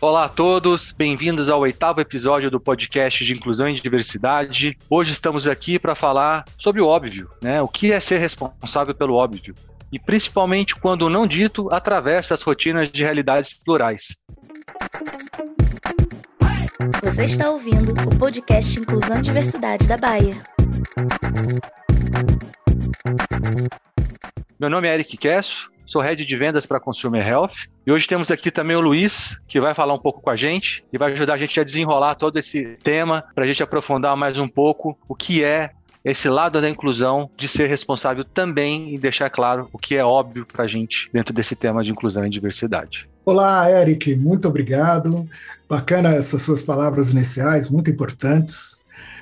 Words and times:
Olá 0.00 0.26
a 0.26 0.28
todos, 0.28 0.92
bem-vindos 0.92 1.50
ao 1.50 1.58
oitavo 1.58 2.00
episódio 2.00 2.48
do 2.48 2.60
podcast 2.60 3.24
de 3.24 3.34
Inclusão 3.34 3.68
e 3.68 3.74
Diversidade. 3.74 4.78
Hoje 4.88 5.10
estamos 5.10 5.48
aqui 5.48 5.76
para 5.76 5.92
falar 5.96 6.44
sobre 6.56 6.80
o 6.80 6.86
óbvio, 6.86 7.28
né? 7.42 7.60
O 7.60 7.66
que 7.66 7.90
é 7.90 7.98
ser 7.98 8.18
responsável 8.18 8.94
pelo 8.94 9.14
óbvio? 9.14 9.56
E 9.90 9.98
principalmente 9.98 10.76
quando 10.76 11.02
o 11.02 11.10
não 11.10 11.26
dito 11.26 11.68
atravessa 11.74 12.32
as 12.32 12.42
rotinas 12.42 12.88
de 12.88 13.02
realidades 13.02 13.52
plurais. 13.52 14.16
Você 17.02 17.24
está 17.24 17.50
ouvindo 17.50 17.92
o 18.06 18.16
podcast 18.16 18.78
Inclusão 18.78 19.18
e 19.18 19.22
Diversidade 19.22 19.88
da 19.88 19.96
Bahia. 19.96 20.40
Meu 24.60 24.70
nome 24.70 24.86
é 24.86 24.94
Eric 24.94 25.16
Kesso, 25.16 25.68
sou 25.88 26.02
head 26.02 26.24
de 26.24 26.36
vendas 26.36 26.66
para 26.66 26.78
Consumer 26.78 27.26
Health. 27.26 27.68
E 27.86 27.90
hoje 27.90 28.06
temos 28.06 28.30
aqui 28.30 28.50
também 28.50 28.76
o 28.76 28.80
Luiz, 28.80 29.38
que 29.48 29.60
vai 29.60 29.74
falar 29.74 29.94
um 29.94 29.98
pouco 29.98 30.20
com 30.20 30.30
a 30.30 30.36
gente 30.36 30.84
e 30.92 30.98
vai 30.98 31.12
ajudar 31.12 31.34
a 31.34 31.38
gente 31.38 31.58
a 31.58 31.64
desenrolar 31.64 32.14
todo 32.14 32.38
esse 32.38 32.76
tema, 32.82 33.24
para 33.34 33.44
a 33.44 33.46
gente 33.46 33.62
aprofundar 33.62 34.16
mais 34.16 34.38
um 34.38 34.48
pouco 34.48 34.96
o 35.08 35.14
que 35.14 35.42
é 35.42 35.70
esse 36.04 36.28
lado 36.28 36.60
da 36.60 36.68
inclusão, 36.68 37.28
de 37.36 37.48
ser 37.48 37.66
responsável 37.66 38.24
também 38.24 38.94
e 38.94 38.98
deixar 38.98 39.28
claro 39.28 39.68
o 39.72 39.78
que 39.78 39.96
é 39.96 40.04
óbvio 40.04 40.46
para 40.46 40.64
a 40.64 40.68
gente 40.68 41.10
dentro 41.12 41.34
desse 41.34 41.56
tema 41.56 41.84
de 41.84 41.90
inclusão 41.90 42.24
e 42.24 42.30
diversidade. 42.30 43.08
Olá, 43.24 43.70
Eric, 43.70 44.14
muito 44.16 44.48
obrigado. 44.48 45.28
Bacana 45.68 46.14
essas 46.14 46.40
suas 46.42 46.62
palavras 46.62 47.10
iniciais, 47.10 47.68
muito 47.68 47.90
importantes. 47.90 48.77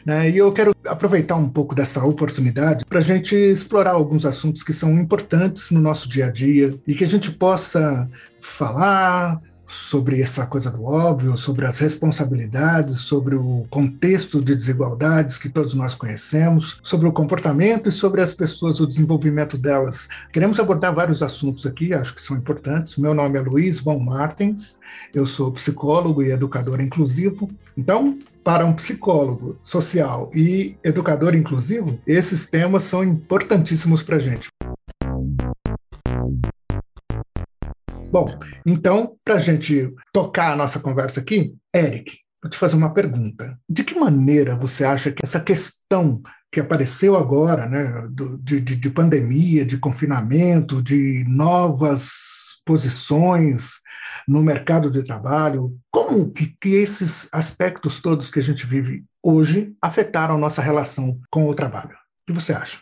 Né? 0.06 0.30
E 0.30 0.38
eu 0.38 0.52
quero 0.52 0.72
aproveitar 0.86 1.34
um 1.34 1.48
pouco 1.48 1.74
dessa 1.74 2.04
oportunidade 2.04 2.84
para 2.84 3.00
a 3.00 3.02
gente 3.02 3.34
explorar 3.34 3.90
alguns 3.90 4.24
assuntos 4.24 4.62
que 4.62 4.72
são 4.72 4.92
importantes 5.00 5.72
no 5.72 5.80
nosso 5.80 6.08
dia 6.08 6.26
a 6.26 6.30
dia 6.30 6.78
e 6.86 6.94
que 6.94 7.02
a 7.02 7.08
gente 7.08 7.32
possa 7.32 8.08
falar, 8.40 9.42
sobre 9.68 10.20
essa 10.20 10.46
coisa 10.46 10.70
do 10.70 10.84
óbvio, 10.84 11.36
sobre 11.36 11.66
as 11.66 11.78
responsabilidades, 11.78 12.98
sobre 12.98 13.34
o 13.34 13.66
contexto 13.68 14.40
de 14.40 14.54
desigualdades 14.54 15.38
que 15.38 15.48
todos 15.48 15.74
nós 15.74 15.94
conhecemos, 15.94 16.78
sobre 16.82 17.08
o 17.08 17.12
comportamento 17.12 17.88
e 17.88 17.92
sobre 17.92 18.20
as 18.20 18.32
pessoas, 18.32 18.80
o 18.80 18.86
desenvolvimento 18.86 19.58
delas. 19.58 20.08
Queremos 20.32 20.60
abordar 20.60 20.94
vários 20.94 21.22
assuntos 21.22 21.66
aqui, 21.66 21.92
acho 21.92 22.14
que 22.14 22.22
são 22.22 22.36
importantes. 22.36 22.96
Meu 22.96 23.14
nome 23.14 23.38
é 23.38 23.40
Luiz 23.40 23.80
Von 23.80 23.98
Martins, 23.98 24.78
eu 25.12 25.26
sou 25.26 25.50
psicólogo 25.52 26.22
e 26.22 26.30
educador 26.30 26.80
inclusivo. 26.80 27.50
Então, 27.76 28.18
para 28.46 28.64
um 28.64 28.72
psicólogo 28.72 29.58
social 29.60 30.30
e 30.32 30.76
educador 30.84 31.34
inclusivo, 31.34 32.00
esses 32.06 32.48
temas 32.48 32.84
são 32.84 33.02
importantíssimos 33.02 34.04
para 34.04 34.18
a 34.18 34.20
gente. 34.20 34.46
Bom, 38.08 38.38
então, 38.64 39.16
para 39.24 39.34
a 39.34 39.38
gente 39.40 39.92
tocar 40.12 40.52
a 40.52 40.56
nossa 40.56 40.78
conversa 40.78 41.18
aqui, 41.18 41.56
Eric, 41.74 42.18
vou 42.40 42.48
te 42.48 42.56
fazer 42.56 42.76
uma 42.76 42.94
pergunta. 42.94 43.58
De 43.68 43.82
que 43.82 43.98
maneira 43.98 44.54
você 44.54 44.84
acha 44.84 45.10
que 45.10 45.24
essa 45.24 45.40
questão 45.40 46.22
que 46.52 46.60
apareceu 46.60 47.16
agora, 47.16 47.68
né, 47.68 48.06
de, 48.44 48.60
de, 48.60 48.76
de 48.76 48.90
pandemia, 48.90 49.64
de 49.64 49.76
confinamento, 49.76 50.80
de 50.80 51.24
novas 51.26 52.10
posições 52.64 53.80
no 54.26 54.42
mercado 54.42 54.90
de 54.90 55.02
trabalho, 55.02 55.76
como 55.90 56.30
que, 56.30 56.54
que 56.60 56.74
esses 56.76 57.28
aspectos 57.32 58.00
todos 58.00 58.30
que 58.30 58.38
a 58.38 58.42
gente 58.42 58.66
vive 58.66 59.04
hoje 59.22 59.74
afetaram 59.80 60.38
nossa 60.38 60.62
relação 60.62 61.18
com 61.30 61.48
o 61.48 61.54
trabalho? 61.54 61.96
O 62.22 62.26
que 62.26 62.32
você 62.32 62.52
acha? 62.52 62.78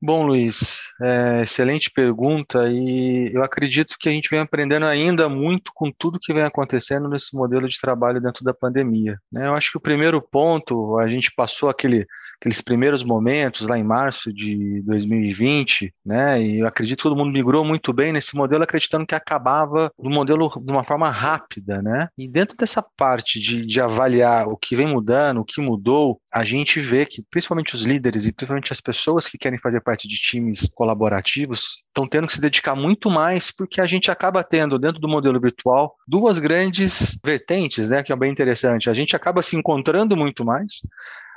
Bom, 0.00 0.22
Luiz, 0.24 0.82
é, 1.02 1.40
excelente 1.42 1.90
pergunta 1.90 2.68
e 2.70 3.30
eu 3.34 3.42
acredito 3.42 3.96
que 3.98 4.08
a 4.08 4.12
gente 4.12 4.30
vem 4.30 4.40
aprendendo 4.40 4.86
ainda 4.86 5.28
muito 5.28 5.72
com 5.74 5.90
tudo 5.90 6.20
que 6.20 6.32
vem 6.32 6.44
acontecendo 6.44 7.08
nesse 7.08 7.34
modelo 7.34 7.68
de 7.68 7.80
trabalho 7.80 8.20
dentro 8.20 8.44
da 8.44 8.54
pandemia. 8.54 9.18
Né? 9.32 9.46
Eu 9.48 9.54
acho 9.54 9.72
que 9.72 9.78
o 9.78 9.80
primeiro 9.80 10.22
ponto, 10.22 10.98
a 10.98 11.08
gente 11.08 11.32
passou 11.34 11.68
aquele 11.68 12.06
aqueles 12.40 12.60
primeiros 12.60 13.02
momentos 13.02 13.66
lá 13.66 13.78
em 13.78 13.84
março 13.84 14.32
de 14.32 14.82
2020, 14.82 15.92
né? 16.04 16.42
E 16.42 16.60
eu 16.60 16.66
acredito 16.66 16.98
que 16.98 17.02
todo 17.02 17.16
mundo 17.16 17.32
migrou 17.32 17.64
muito 17.64 17.92
bem 17.92 18.12
nesse 18.12 18.36
modelo, 18.36 18.62
acreditando 18.62 19.06
que 19.06 19.14
acabava 19.14 19.90
do 19.98 20.10
modelo 20.10 20.50
de 20.60 20.70
uma 20.70 20.84
forma 20.84 21.10
rápida, 21.10 21.82
né? 21.82 22.08
E 22.16 22.28
dentro 22.28 22.56
dessa 22.56 22.82
parte 22.82 23.40
de, 23.40 23.66
de 23.66 23.80
avaliar 23.80 24.48
o 24.48 24.56
que 24.56 24.76
vem 24.76 24.86
mudando, 24.86 25.40
o 25.40 25.44
que 25.44 25.60
mudou, 25.60 26.20
a 26.32 26.44
gente 26.44 26.80
vê 26.80 27.06
que 27.06 27.22
principalmente 27.30 27.74
os 27.74 27.82
líderes 27.82 28.26
e 28.26 28.32
principalmente 28.32 28.72
as 28.72 28.80
pessoas 28.80 29.26
que 29.26 29.38
querem 29.38 29.58
fazer 29.58 29.80
parte 29.80 30.06
de 30.06 30.16
times 30.16 30.70
colaborativos 30.74 31.82
estão 31.88 32.06
tendo 32.06 32.26
que 32.26 32.34
se 32.34 32.40
dedicar 32.40 32.74
muito 32.74 33.10
mais 33.10 33.50
porque 33.50 33.80
a 33.80 33.86
gente 33.86 34.10
acaba 34.10 34.44
tendo 34.44 34.78
dentro 34.78 35.00
do 35.00 35.08
modelo 35.08 35.40
virtual 35.40 35.94
duas 36.06 36.38
grandes 36.38 37.18
vertentes, 37.24 37.88
né? 37.88 38.02
Que 38.02 38.12
é 38.12 38.16
bem 38.16 38.30
interessante. 38.30 38.90
A 38.90 38.94
gente 38.94 39.16
acaba 39.16 39.42
se 39.42 39.56
encontrando 39.56 40.16
muito 40.16 40.44
mais, 40.44 40.82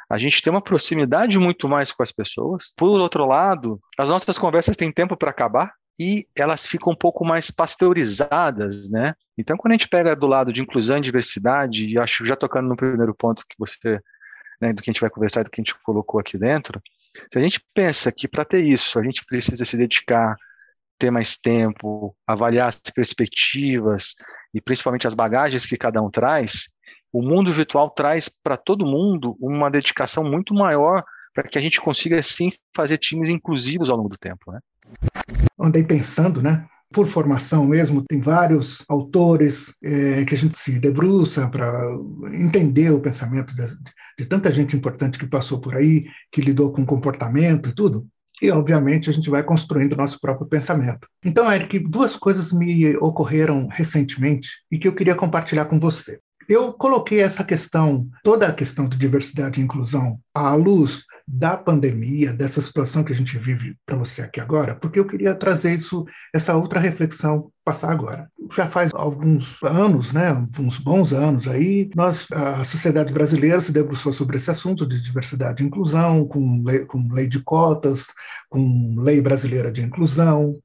a 0.10 0.18
gente 0.18 0.42
tem 0.42 0.52
uma 0.52 0.62
proximidade 0.62 1.38
muito 1.38 1.70
mais 1.70 1.92
com 1.92 2.02
as 2.02 2.12
pessoas. 2.12 2.74
Por 2.76 3.00
outro 3.00 3.26
lado, 3.26 3.80
as 3.98 4.10
nossas 4.10 4.38
conversas 4.38 4.76
têm 4.76 4.92
tempo 4.92 5.16
para 5.16 5.30
acabar 5.30 5.72
e 6.00 6.26
elas 6.36 6.66
ficam 6.66 6.94
um 6.94 6.96
pouco 6.96 7.24
mais 7.24 7.52
pasteurizadas, 7.52 8.90
né? 8.90 9.14
Então, 9.38 9.56
quando 9.56 9.74
a 9.74 9.76
gente 9.76 9.88
pega 9.88 10.16
do 10.16 10.26
lado 10.26 10.52
de 10.52 10.62
inclusão 10.62 10.98
e 10.98 11.02
diversidade, 11.02 11.86
e 11.86 12.00
acho 12.00 12.26
já 12.26 12.36
tocando 12.36 12.68
no 12.68 12.76
primeiro 12.76 13.14
ponto 13.14 13.44
que 13.48 13.56
você, 13.60 14.00
né, 14.60 14.74
do 14.74 14.82
que 14.82 14.90
a 14.90 14.94
gente 14.94 15.02
vai 15.02 15.10
conversar, 15.10 15.44
do 15.44 15.50
que 15.50 15.62
a 15.62 15.64
gente 15.64 15.76
colocou 15.84 16.20
aqui 16.20 16.38
dentro, 16.38 16.82
se 17.32 17.38
a 17.38 17.42
gente 17.42 17.62
pensa 17.74 18.12
que 18.12 18.28
para 18.28 18.46
ter 18.46 18.62
isso 18.62 18.98
a 19.00 19.04
gente 19.04 19.26
precisa 19.26 19.66
se 19.66 19.78
dedicar, 19.78 20.36
ter 20.98 21.12
mais 21.12 21.38
tempo, 21.38 22.16
avaliar 22.26 22.68
as 22.68 22.80
perspectivas 22.94 24.16
e 24.54 24.62
principalmente 24.62 25.08
as 25.08 25.14
bagagens 25.14 25.66
que 25.66 25.78
cada 25.78 26.02
um 26.02 26.10
traz, 26.10 26.70
o 27.12 27.22
mundo 27.22 27.52
virtual 27.52 27.90
traz 27.90 28.30
para 28.30 28.58
todo 28.58 28.86
mundo 28.86 29.36
uma 29.40 29.70
dedicação 29.70 30.24
muito 30.24 30.54
maior 30.54 31.04
para 31.34 31.44
que 31.44 31.58
a 31.58 31.62
gente 31.62 31.80
consiga, 31.80 32.22
sim, 32.22 32.52
fazer 32.76 32.98
times 32.98 33.30
inclusivos 33.30 33.90
ao 33.90 33.98
longo 33.98 34.10
do 34.10 34.18
tempo. 34.18 34.52
Né? 34.52 34.60
Andei 35.60 35.84
pensando, 35.84 36.42
né? 36.42 36.66
Por 36.92 37.06
formação 37.06 37.66
mesmo, 37.66 38.04
tem 38.04 38.20
vários 38.20 38.84
autores 38.90 39.76
é, 39.84 40.26
que 40.26 40.34
a 40.34 40.38
gente 40.38 40.58
se 40.58 40.80
debruça 40.80 41.48
para 41.48 41.70
entender 42.34 42.90
o 42.90 43.00
pensamento 43.00 43.54
de, 43.54 43.64
de 44.18 44.26
tanta 44.26 44.52
gente 44.52 44.76
importante 44.76 45.20
que 45.20 45.28
passou 45.28 45.62
por 45.62 45.76
aí, 45.76 46.06
que 46.32 46.42
lidou 46.42 46.74
com 46.74 46.86
comportamento 46.86 47.70
e 47.70 47.76
tudo 47.76 48.08
e, 48.42 48.50
obviamente, 48.52 49.10
a 49.10 49.14
gente 49.14 49.30
vai 49.30 49.44
construindo 49.44 49.98
nosso 49.98 50.20
próprio 50.20 50.48
pensamento. 50.48 51.08
Então, 51.24 51.52
Eric, 51.52 51.80
duas 51.80 52.16
coisas 52.16 52.52
me 52.52 52.96
ocorreram 52.98 53.68
recentemente 53.68 54.50
e 54.72 54.78
que 54.78 54.88
eu 54.88 54.96
queria 54.96 55.16
compartilhar 55.16 55.66
com 55.66 55.80
você. 55.80 56.20
Eu 56.50 56.74
coloquei 56.74 57.20
essa 57.20 57.44
questão, 57.44 58.10
toda 58.24 58.48
a 58.48 58.54
questão 58.54 58.90
de 58.90 58.98
diversidade 58.98 59.62
e 59.62 59.64
inclusão, 59.64 60.20
à 60.34 60.56
luz 60.56 61.04
da 61.28 61.56
pandemia, 61.56 62.34
dessa 62.34 62.60
situação 62.60 63.04
que 63.04 63.14
a 63.14 63.16
gente 63.16 63.38
vive 63.38 63.78
para 63.86 63.96
você 63.96 64.24
aqui 64.24 64.42
agora, 64.42 64.74
porque 64.76 65.00
eu 65.00 65.06
queria 65.06 65.36
trazer 65.36 65.76
isso, 65.76 66.08
essa 66.34 66.56
outra 66.56 66.80
reflexão 66.80 67.52
passar 67.70 67.92
agora. 67.92 68.28
Já 68.52 68.68
faz 68.68 68.92
alguns 68.96 69.62
anos, 69.62 70.12
né, 70.12 70.32
uns 70.60 70.80
bons 70.80 71.14
anos 71.14 71.48
aí, 71.48 71.88
nós, 71.96 72.26
a 72.32 72.66
sociedade 72.66 73.14
brasileira 73.14 73.62
se 73.62 73.72
debruçou 73.72 74.12
sobre 74.12 74.38
esse 74.38 74.50
assunto 74.50 74.88
de 74.88 75.00
diversidade 75.04 75.64
e 75.64 75.68
inclusão, 75.68 76.26
com 76.26 76.64
lei, 76.66 76.84
com 76.86 77.14
lei 77.14 77.28
de 77.28 77.40
cotas, 77.44 78.08
com 78.50 78.96
lei 78.98 79.22
brasileira 79.22 79.72
de 79.72 79.84
inclusão, 79.84 80.58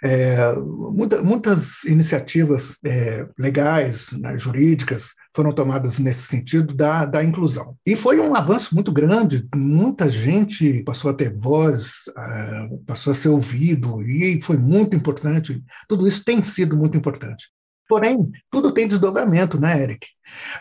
é, 0.00 0.54
muita, 0.54 1.20
muitas 1.22 1.82
iniciativas 1.84 2.78
é, 2.84 3.26
legais, 3.36 4.12
né, 4.12 4.38
jurídicas, 4.38 5.14
foram 5.34 5.52
tomadas 5.52 5.98
nesse 5.98 6.28
sentido 6.28 6.74
da, 6.74 7.04
da 7.04 7.24
inclusão. 7.24 7.76
E 7.84 7.96
foi 7.96 8.20
um 8.20 8.36
avanço 8.36 8.72
muito 8.72 8.92
grande, 8.92 9.46
muita 9.52 10.08
gente 10.08 10.84
passou 10.84 11.10
a 11.10 11.14
ter 11.14 11.34
voz, 11.36 12.04
uh, 12.10 12.78
passou 12.86 13.10
a 13.10 13.14
ser 13.14 13.30
ouvido, 13.30 14.00
e 14.02 14.40
foi 14.42 14.56
muito 14.56 14.94
importante. 14.94 15.60
Tudo 15.88 16.06
isso 16.06 16.24
tem 16.24 16.40
sido 16.44 16.76
muito 16.76 16.96
importante. 16.96 17.48
Porém, 17.88 18.30
tudo 18.50 18.72
tem 18.72 18.88
desdobramento, 18.88 19.60
né, 19.60 19.82
Eric? 19.82 20.06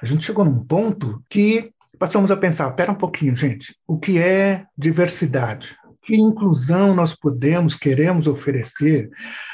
A 0.02 0.06
gente 0.06 0.26
chegou 0.26 0.44
num 0.44 0.64
ponto 0.64 1.22
que 1.30 1.72
passamos 1.98 2.32
a 2.32 2.38
pensar: 2.38 2.70
pera 2.72 2.92
um 2.92 2.96
pouquinho, 2.96 3.36
gente, 3.36 3.76
o 3.88 3.98
que 3.98 4.20
é 4.20 4.66
diversidade? 4.78 5.76
Que 6.02 6.18
inclusão 6.18 6.94
nós 6.94 7.16
podemos, 7.16 7.76
queremos 7.76 8.28
oferecer 8.28 9.10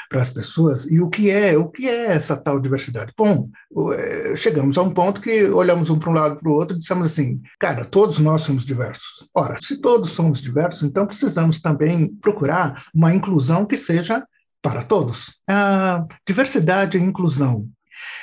para 0.09 0.23
as 0.23 0.33
pessoas 0.33 0.89
e 0.89 0.99
o 0.99 1.07
que 1.07 1.29
é, 1.29 1.55
o 1.55 1.69
que 1.69 1.87
é 1.87 2.07
essa 2.07 2.35
tal 2.35 2.59
diversidade? 2.59 3.13
Bom, 3.15 3.47
é, 3.93 4.35
chegamos 4.35 4.75
a 4.75 4.81
um 4.81 4.89
ponto 4.89 5.21
que 5.21 5.43
olhamos 5.43 5.91
um 5.91 5.99
para 5.99 6.09
um 6.09 6.13
lado 6.13 6.37
para 6.37 6.49
o 6.49 6.53
outro 6.53 6.75
e 6.75 6.79
dissemos 6.79 7.11
assim, 7.11 7.39
cara, 7.59 7.85
todos 7.85 8.17
nós 8.17 8.41
somos 8.41 8.65
diversos. 8.65 9.29
Ora, 9.35 9.57
se 9.61 9.79
todos 9.79 10.09
somos 10.09 10.41
diversos, 10.41 10.81
então 10.81 11.05
precisamos 11.05 11.61
também 11.61 12.15
procurar 12.15 12.85
uma 12.91 13.13
inclusão 13.13 13.63
que 13.63 13.77
seja 13.77 14.25
para 14.61 14.83
todos. 14.83 15.39
A 15.49 16.05
diversidade 16.27 16.97
e 16.97 17.01
inclusão 17.01 17.67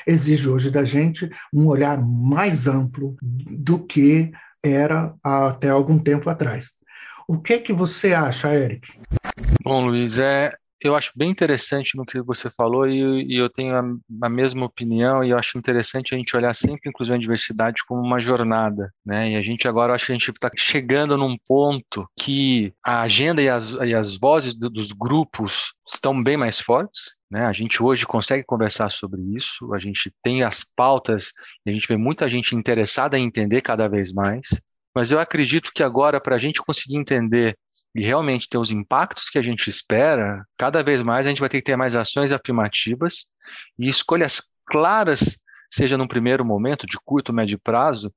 exige 0.06 0.48
hoje 0.48 0.70
da 0.70 0.84
gente 0.84 1.28
um 1.52 1.66
olhar 1.66 2.00
mais 2.00 2.66
amplo 2.66 3.16
do 3.22 3.78
que 3.78 4.30
era 4.62 5.14
até 5.22 5.70
algum 5.70 5.98
tempo 5.98 6.28
atrás. 6.28 6.78
O 7.28 7.38
que 7.38 7.54
é 7.54 7.58
que 7.58 7.72
você 7.72 8.14
acha, 8.14 8.54
Eric? 8.54 9.00
Bom, 9.62 9.86
Luiz, 9.86 10.18
é, 10.18 10.52
eu 10.80 10.94
acho 10.94 11.12
bem 11.16 11.30
interessante 11.30 11.96
no 11.96 12.04
que 12.04 12.20
você 12.20 12.50
falou 12.50 12.86
e, 12.86 13.24
e 13.24 13.36
eu 13.36 13.48
tenho 13.48 13.74
a, 13.74 14.26
a, 14.26 14.28
mesma 14.28 14.66
opinião 14.66 15.24
e 15.24 15.30
eu 15.30 15.38
acho 15.38 15.56
interessante 15.56 16.14
a 16.14 16.18
gente 16.18 16.36
olhar 16.36 16.54
sempre 16.54 16.90
inclusão 16.90 17.16
e 17.16 17.18
diversidade 17.18 17.82
como 17.88 18.00
uma 18.00 18.20
jornada, 18.20 18.92
né? 19.04 19.30
E 19.30 19.36
a 19.36 19.42
gente 19.42 19.66
agora 19.66 19.94
acho 19.94 20.06
que 20.06 20.12
a 20.12 20.14
gente 20.14 20.30
está 20.30 20.50
chegando 20.56 21.16
num 21.16 21.36
ponto 21.46 22.08
que 22.18 22.72
a 22.84 23.02
agenda 23.02 23.40
e 23.40 23.48
as, 23.48 23.72
e 23.72 23.94
as 23.94 24.18
vozes 24.18 24.54
do, 24.54 24.68
dos 24.68 24.92
grupos 24.92 25.72
estão 25.86 26.22
bem 26.22 26.36
mais 26.36 26.60
fortes, 26.60 27.16
né? 27.30 27.46
A 27.46 27.52
gente 27.52 27.82
hoje 27.82 28.06
consegue 28.06 28.44
conversar 28.44 28.90
sobre 28.90 29.20
isso, 29.34 29.72
a 29.72 29.78
gente 29.78 30.12
tem 30.22 30.42
as 30.42 30.64
pautas 30.64 31.32
a 31.66 31.70
gente 31.70 31.88
vê 31.88 31.96
muita 31.96 32.28
gente 32.28 32.54
interessada 32.54 33.18
em 33.18 33.24
entender 33.26 33.60
cada 33.60 33.88
vez 33.88 34.12
mais. 34.12 34.48
Mas 34.94 35.10
eu 35.10 35.18
acredito 35.18 35.72
que 35.74 35.82
agora, 35.82 36.20
para 36.20 36.36
a 36.36 36.38
gente 36.38 36.62
conseguir 36.62 36.96
entender 36.96 37.54
e 37.96 38.04
realmente 38.04 38.46
ter 38.46 38.58
os 38.58 38.70
impactos 38.70 39.30
que 39.30 39.38
a 39.38 39.42
gente 39.42 39.70
espera, 39.70 40.46
cada 40.58 40.82
vez 40.82 41.02
mais 41.02 41.24
a 41.24 41.30
gente 41.30 41.40
vai 41.40 41.48
ter 41.48 41.58
que 41.58 41.64
ter 41.64 41.76
mais 41.76 41.96
ações 41.96 42.30
afirmativas 42.30 43.28
e 43.78 43.88
escolhas 43.88 44.52
claras, 44.66 45.40
seja 45.70 45.96
no 45.96 46.06
primeiro 46.06 46.44
momento, 46.44 46.86
de 46.86 46.98
curto, 47.02 47.32
médio 47.32 47.58
prazo, 47.58 48.12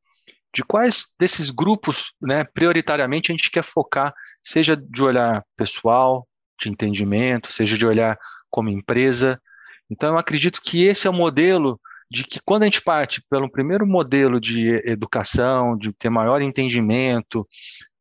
de 0.53 0.63
quais 0.65 1.15
desses 1.17 1.49
grupos, 1.49 2.11
né, 2.21 2.43
prioritariamente 2.43 3.31
a 3.31 3.33
gente 3.33 3.49
quer 3.49 3.63
focar, 3.63 4.13
seja 4.43 4.75
de 4.75 5.01
olhar 5.01 5.45
pessoal, 5.55 6.27
de 6.59 6.69
entendimento, 6.69 7.49
seja 7.49 7.77
de 7.77 7.85
olhar 7.85 8.17
como 8.49 8.69
empresa. 8.69 9.41
Então, 9.89 10.09
eu 10.09 10.17
acredito 10.17 10.59
que 10.61 10.83
esse 10.83 11.07
é 11.07 11.09
o 11.09 11.13
modelo 11.13 11.79
de 12.11 12.25
que 12.25 12.41
quando 12.43 12.63
a 12.63 12.65
gente 12.65 12.81
parte 12.81 13.23
pelo 13.29 13.49
primeiro 13.49 13.87
modelo 13.87 14.41
de 14.41 14.81
educação, 14.83 15.77
de 15.77 15.93
ter 15.93 16.09
maior 16.09 16.41
entendimento 16.41 17.47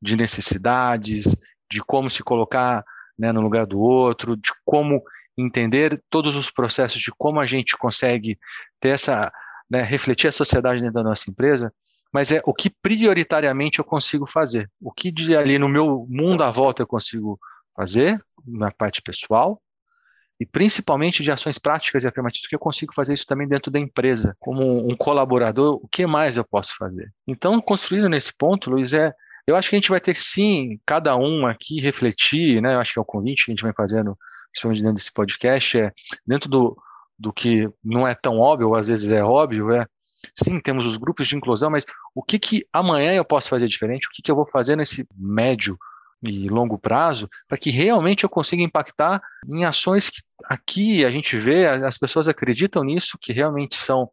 de 0.02 0.16
necessidades, 0.16 1.36
de 1.70 1.82
como 1.82 2.08
se 2.08 2.22
colocar 2.22 2.84
né, 3.18 3.32
no 3.32 3.40
lugar 3.40 3.66
do 3.66 3.80
outro, 3.80 4.36
de 4.36 4.50
como 4.64 5.02
entender 5.36 6.02
todos 6.10 6.36
os 6.36 6.50
processos, 6.50 7.00
de 7.00 7.12
como 7.16 7.40
a 7.40 7.46
gente 7.46 7.76
consegue 7.76 8.38
ter 8.80 8.90
essa, 8.90 9.32
né, 9.70 9.82
refletir 9.82 10.28
a 10.28 10.32
sociedade 10.32 10.80
dentro 10.80 10.94
da 10.94 11.02
nossa 11.02 11.30
empresa, 11.30 11.72
mas 12.12 12.32
é 12.32 12.40
o 12.44 12.54
que 12.54 12.70
prioritariamente 12.70 13.78
eu 13.78 13.84
consigo 13.84 14.26
fazer, 14.26 14.70
o 14.80 14.90
que 14.90 15.10
de 15.12 15.36
ali 15.36 15.58
no 15.58 15.68
meu 15.68 16.06
mundo 16.08 16.42
à 16.42 16.50
volta 16.50 16.82
eu 16.82 16.86
consigo 16.86 17.38
fazer, 17.76 18.20
na 18.46 18.70
parte 18.70 19.02
pessual, 19.02 19.60
e 20.40 20.46
principalmente 20.46 21.22
de 21.22 21.32
ações 21.32 21.58
práticas 21.58 22.04
e 22.04 22.08
afirmativas, 22.08 22.46
que 22.46 22.54
eu 22.54 22.60
consigo 22.60 22.94
fazer 22.94 23.14
isso 23.14 23.26
também 23.26 23.46
dentro 23.46 23.70
da 23.70 23.78
empresa, 23.78 24.36
como 24.38 24.88
um 24.88 24.96
colaborador, 24.96 25.80
o 25.82 25.88
que 25.88 26.06
mais 26.06 26.36
eu 26.36 26.44
posso 26.44 26.76
fazer? 26.76 27.12
Então, 27.26 27.60
construído 27.60 28.08
nesse 28.08 28.32
ponto, 28.36 28.70
Luiz, 28.70 28.92
é 28.94 29.12
eu 29.48 29.56
acho 29.56 29.70
que 29.70 29.76
a 29.76 29.78
gente 29.78 29.88
vai 29.88 29.98
ter 29.98 30.14
sim, 30.14 30.78
cada 30.84 31.16
um 31.16 31.46
aqui 31.46 31.80
refletir, 31.80 32.60
né? 32.60 32.74
Eu 32.74 32.80
acho 32.80 32.92
que 32.92 32.98
é 32.98 33.02
o 33.02 33.04
convite 33.04 33.46
que 33.46 33.50
a 33.50 33.54
gente 33.54 33.64
vem 33.64 33.72
fazendo, 33.72 34.14
principalmente 34.52 34.82
dentro 34.82 34.94
desse 34.96 35.10
podcast, 35.10 35.78
é 35.78 35.90
dentro 36.26 36.50
do, 36.50 36.76
do 37.18 37.32
que 37.32 37.66
não 37.82 38.06
é 38.06 38.14
tão 38.14 38.38
óbvio, 38.38 38.68
ou 38.68 38.76
às 38.76 38.88
vezes 38.88 39.10
é 39.10 39.24
óbvio, 39.24 39.72
é 39.72 39.86
sim, 40.34 40.60
temos 40.60 40.84
os 40.84 40.98
grupos 40.98 41.26
de 41.26 41.34
inclusão, 41.34 41.70
mas 41.70 41.86
o 42.14 42.22
que 42.22 42.38
que 42.38 42.66
amanhã 42.70 43.14
eu 43.14 43.24
posso 43.24 43.48
fazer 43.48 43.68
diferente? 43.68 44.06
O 44.06 44.10
que 44.12 44.20
que 44.20 44.30
eu 44.30 44.36
vou 44.36 44.46
fazer 44.46 44.76
nesse 44.76 45.06
médio 45.16 45.78
e 46.22 46.46
longo 46.48 46.78
prazo 46.78 47.26
para 47.48 47.56
que 47.56 47.70
realmente 47.70 48.24
eu 48.24 48.28
consiga 48.28 48.62
impactar 48.62 49.22
em 49.48 49.64
ações 49.64 50.10
que 50.10 50.20
aqui 50.44 51.06
a 51.06 51.10
gente 51.10 51.38
vê, 51.38 51.66
as 51.66 51.96
pessoas 51.96 52.28
acreditam 52.28 52.84
nisso, 52.84 53.16
que 53.18 53.32
realmente 53.32 53.76
são 53.76 54.10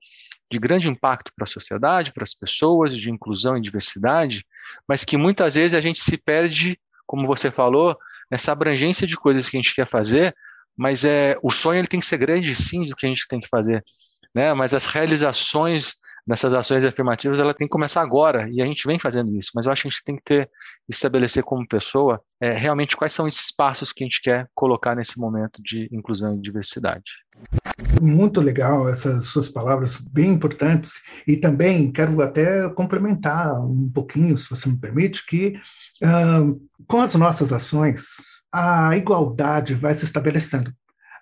de 0.51 0.59
grande 0.59 0.89
impacto 0.89 1.31
para 1.35 1.43
a 1.43 1.47
sociedade, 1.47 2.13
para 2.13 2.23
as 2.23 2.33
pessoas, 2.33 2.95
de 2.95 3.11
inclusão 3.11 3.57
e 3.57 3.61
diversidade, 3.61 4.45
mas 4.87 5.03
que 5.03 5.17
muitas 5.17 5.55
vezes 5.55 5.73
a 5.73 5.81
gente 5.81 6.03
se 6.03 6.17
perde, 6.17 6.79
como 7.05 7.27
você 7.27 7.49
falou, 7.49 7.97
nessa 8.29 8.51
abrangência 8.51 9.07
de 9.07 9.15
coisas 9.15 9.49
que 9.49 9.57
a 9.57 9.59
gente 9.59 9.73
quer 9.73 9.87
fazer, 9.87 10.35
mas 10.77 11.05
é 11.05 11.37
o 11.41 11.51
sonho 11.51 11.79
ele 11.79 11.87
tem 11.87 11.99
que 11.99 12.05
ser 12.05 12.17
grande 12.17 12.55
sim 12.55 12.85
do 12.85 12.95
que 12.95 13.05
a 13.05 13.09
gente 13.09 13.27
tem 13.27 13.39
que 13.39 13.47
fazer, 13.47 13.83
né? 14.35 14.53
Mas 14.53 14.73
as 14.73 14.85
realizações 14.85 15.95
dessas 16.27 16.53
ações 16.53 16.83
afirmativas 16.83 17.39
ela 17.39 17.53
tem 17.53 17.67
que 17.67 17.71
começar 17.71 18.01
agora 18.01 18.49
e 18.51 18.61
a 18.61 18.65
gente 18.65 18.85
vem 18.85 18.99
fazendo 18.99 19.33
isso. 19.37 19.51
Mas 19.55 19.65
eu 19.65 19.71
acho 19.71 19.83
que 19.83 19.87
a 19.87 19.91
gente 19.91 20.03
tem 20.03 20.15
que 20.17 20.23
ter 20.23 20.49
estabelecer 20.89 21.43
como 21.43 21.67
pessoa 21.67 22.21
é, 22.41 22.51
realmente 22.51 22.97
quais 22.97 23.13
são 23.13 23.27
esses 23.27 23.51
passos 23.55 23.93
que 23.93 24.03
a 24.03 24.07
gente 24.07 24.21
quer 24.21 24.47
colocar 24.53 24.95
nesse 24.95 25.17
momento 25.17 25.61
de 25.63 25.87
inclusão 25.91 26.35
e 26.35 26.41
diversidade. 26.41 27.03
Muito 28.01 28.41
legal 28.41 28.89
essas 28.89 29.25
suas 29.27 29.49
palavras, 29.49 29.99
bem 29.99 30.31
importantes. 30.31 31.01
E 31.27 31.37
também 31.37 31.91
quero 31.91 32.21
até 32.21 32.67
complementar 32.69 33.53
um 33.61 33.89
pouquinho, 33.89 34.37
se 34.37 34.49
você 34.49 34.67
me 34.67 34.77
permite, 34.77 35.25
que 35.25 35.59
uh, 36.03 36.61
com 36.87 37.01
as 37.01 37.15
nossas 37.15 37.53
ações, 37.53 38.15
a 38.51 38.95
igualdade 38.97 39.73
vai 39.73 39.93
se 39.93 40.05
estabelecendo 40.05 40.73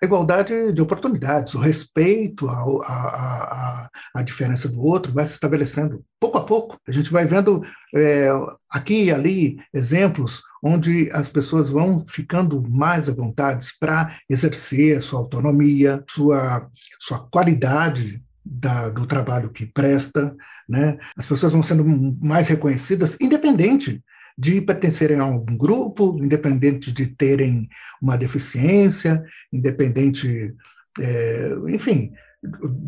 a 0.04 0.06
igualdade 0.06 0.72
de 0.72 0.82
oportunidades, 0.82 1.54
o 1.54 1.58
respeito 1.58 2.48
à, 2.48 3.88
à, 4.14 4.22
diferença 4.22 4.68
do 4.68 4.80
outro 4.80 5.12
vai 5.12 5.24
se 5.24 5.32
estabelecendo 5.32 6.04
pouco 6.20 6.38
a 6.38 6.44
pouco. 6.44 6.78
A 6.86 6.92
gente 6.92 7.10
vai 7.10 7.24
vendo 7.26 7.62
é, 7.94 8.28
aqui 8.70 9.04
e 9.04 9.12
ali 9.12 9.58
exemplos 9.72 10.42
onde 10.62 11.10
as 11.12 11.28
pessoas 11.28 11.68
vão 11.68 12.04
ficando 12.06 12.62
mais 12.68 13.08
à 13.08 13.14
vontade 13.14 13.66
para 13.80 14.16
exercer 14.28 14.96
a 14.96 15.00
sua 15.00 15.18
autonomia, 15.18 16.02
sua, 16.08 16.68
sua 17.00 17.18
qualidade 17.30 18.22
da, 18.44 18.90
do 18.90 19.06
trabalho 19.06 19.50
que 19.50 19.66
presta, 19.66 20.34
né? 20.68 20.98
As 21.16 21.26
pessoas 21.26 21.52
vão 21.52 21.62
sendo 21.62 21.84
mais 22.20 22.48
reconhecidas, 22.48 23.18
independente 23.20 24.02
de 24.36 24.60
pertencerem 24.60 25.18
a 25.18 25.26
um 25.26 25.44
grupo, 25.44 26.18
independente 26.20 26.92
de 26.92 27.06
terem 27.06 27.68
uma 28.00 28.16
deficiência, 28.16 29.22
independente, 29.52 30.54
é, 31.00 31.56
enfim, 31.68 32.12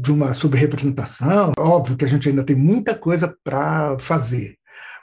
de 0.01 0.13
uma 0.13 0.33
subrepresentação. 0.33 1.53
Óbvio 1.59 1.97
que 1.97 2.05
a 2.05 2.09
gente 2.09 2.29
ainda 2.29 2.45
tem 2.45 2.57
muita 2.57 2.95
coisa 2.95 3.35
para 3.45 3.99
fazer, 3.99 4.57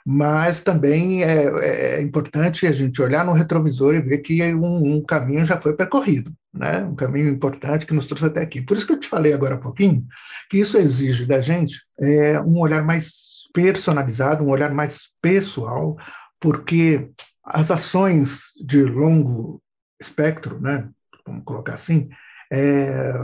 mas 0.06 0.62
também 0.62 1.24
é, 1.24 1.96
é, 1.96 2.02
importante 2.02 2.66
a 2.66 2.72
gente 2.72 3.00
olhar 3.00 3.24
no 3.24 3.32
retrovisor 3.32 3.94
e 3.94 4.00
ver 4.00 4.18
que 4.18 4.42
um, 4.54 4.96
um, 4.96 5.02
caminho 5.02 5.46
já 5.46 5.58
foi 5.58 5.74
percorrido, 5.74 6.30
né? 6.52 6.84
um 6.84 6.94
caminho 6.94 7.28
importante 7.30 7.86
que 7.86 7.94
nos 7.94 8.06
trouxe 8.06 8.26
até 8.26 8.42
aqui. 8.42 8.60
Por 8.60 8.76
isso 8.76 8.86
que 8.86 8.92
eu 8.92 9.00
te 9.00 9.08
falei 9.08 9.32
agora 9.32 9.54
há 9.54 9.58
pouquinho 9.58 10.04
que 10.50 10.58
isso 10.58 10.76
exige 10.76 11.26
da 11.26 11.40
gente 11.40 11.80
é, 12.00 12.40
um 12.40 12.60
olhar 12.60 12.84
mais 12.84 13.34
personalizado, 13.52 14.44
um 14.44 14.50
olhar 14.50 14.72
mais 14.74 15.08
pessoal, 15.22 15.96
porque 16.44 17.08
as 17.42 17.70
ações 17.70 18.48
de 18.62 18.82
longo 18.82 19.62
espectro, 19.98 20.60
né, 20.60 20.86
vamos 21.26 21.42
colocar 21.42 21.72
assim, 21.72 22.10
é, 22.52 23.14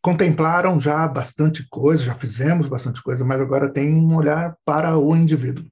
contemplaram 0.00 0.80
já 0.80 1.08
bastante 1.08 1.66
coisa, 1.68 2.04
já 2.04 2.14
fizemos 2.14 2.68
bastante 2.68 3.02
coisa, 3.02 3.24
mas 3.24 3.40
agora 3.40 3.72
tem 3.72 3.92
um 3.92 4.14
olhar 4.14 4.54
para 4.64 4.96
o 4.96 5.16
indivíduo. 5.16 5.66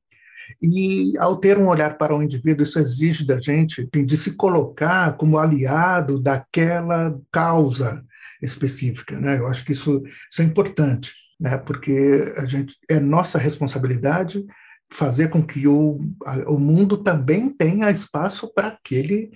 E 0.61 1.17
ao 1.19 1.37
ter 1.37 1.57
um 1.57 1.69
olhar 1.69 1.97
para 1.97 2.17
o 2.17 2.21
indivíduo, 2.21 2.65
isso 2.65 2.81
exige 2.81 3.25
da 3.25 3.41
gente 3.41 3.89
de 3.95 4.17
se 4.17 4.35
colocar 4.35 5.17
como 5.17 5.39
aliado 5.39 6.21
daquela 6.21 7.17
causa 7.31 8.05
específica. 8.43 9.21
Né? 9.21 9.39
Eu 9.39 9.47
acho 9.47 9.65
que 9.65 9.71
isso, 9.71 10.03
isso 10.29 10.43
é 10.43 10.45
importante, 10.45 11.12
né? 11.39 11.57
porque 11.59 12.35
a 12.37 12.45
gente 12.45 12.77
é 12.91 12.99
nossa 12.99 13.39
responsabilidade 13.39 14.45
fazer 14.93 15.29
com 15.29 15.43
que 15.43 15.67
o, 15.67 16.01
o 16.47 16.59
mundo 16.59 16.97
também 16.97 17.49
tenha 17.49 17.91
espaço 17.91 18.53
para 18.55 18.69
aquele, 18.69 19.31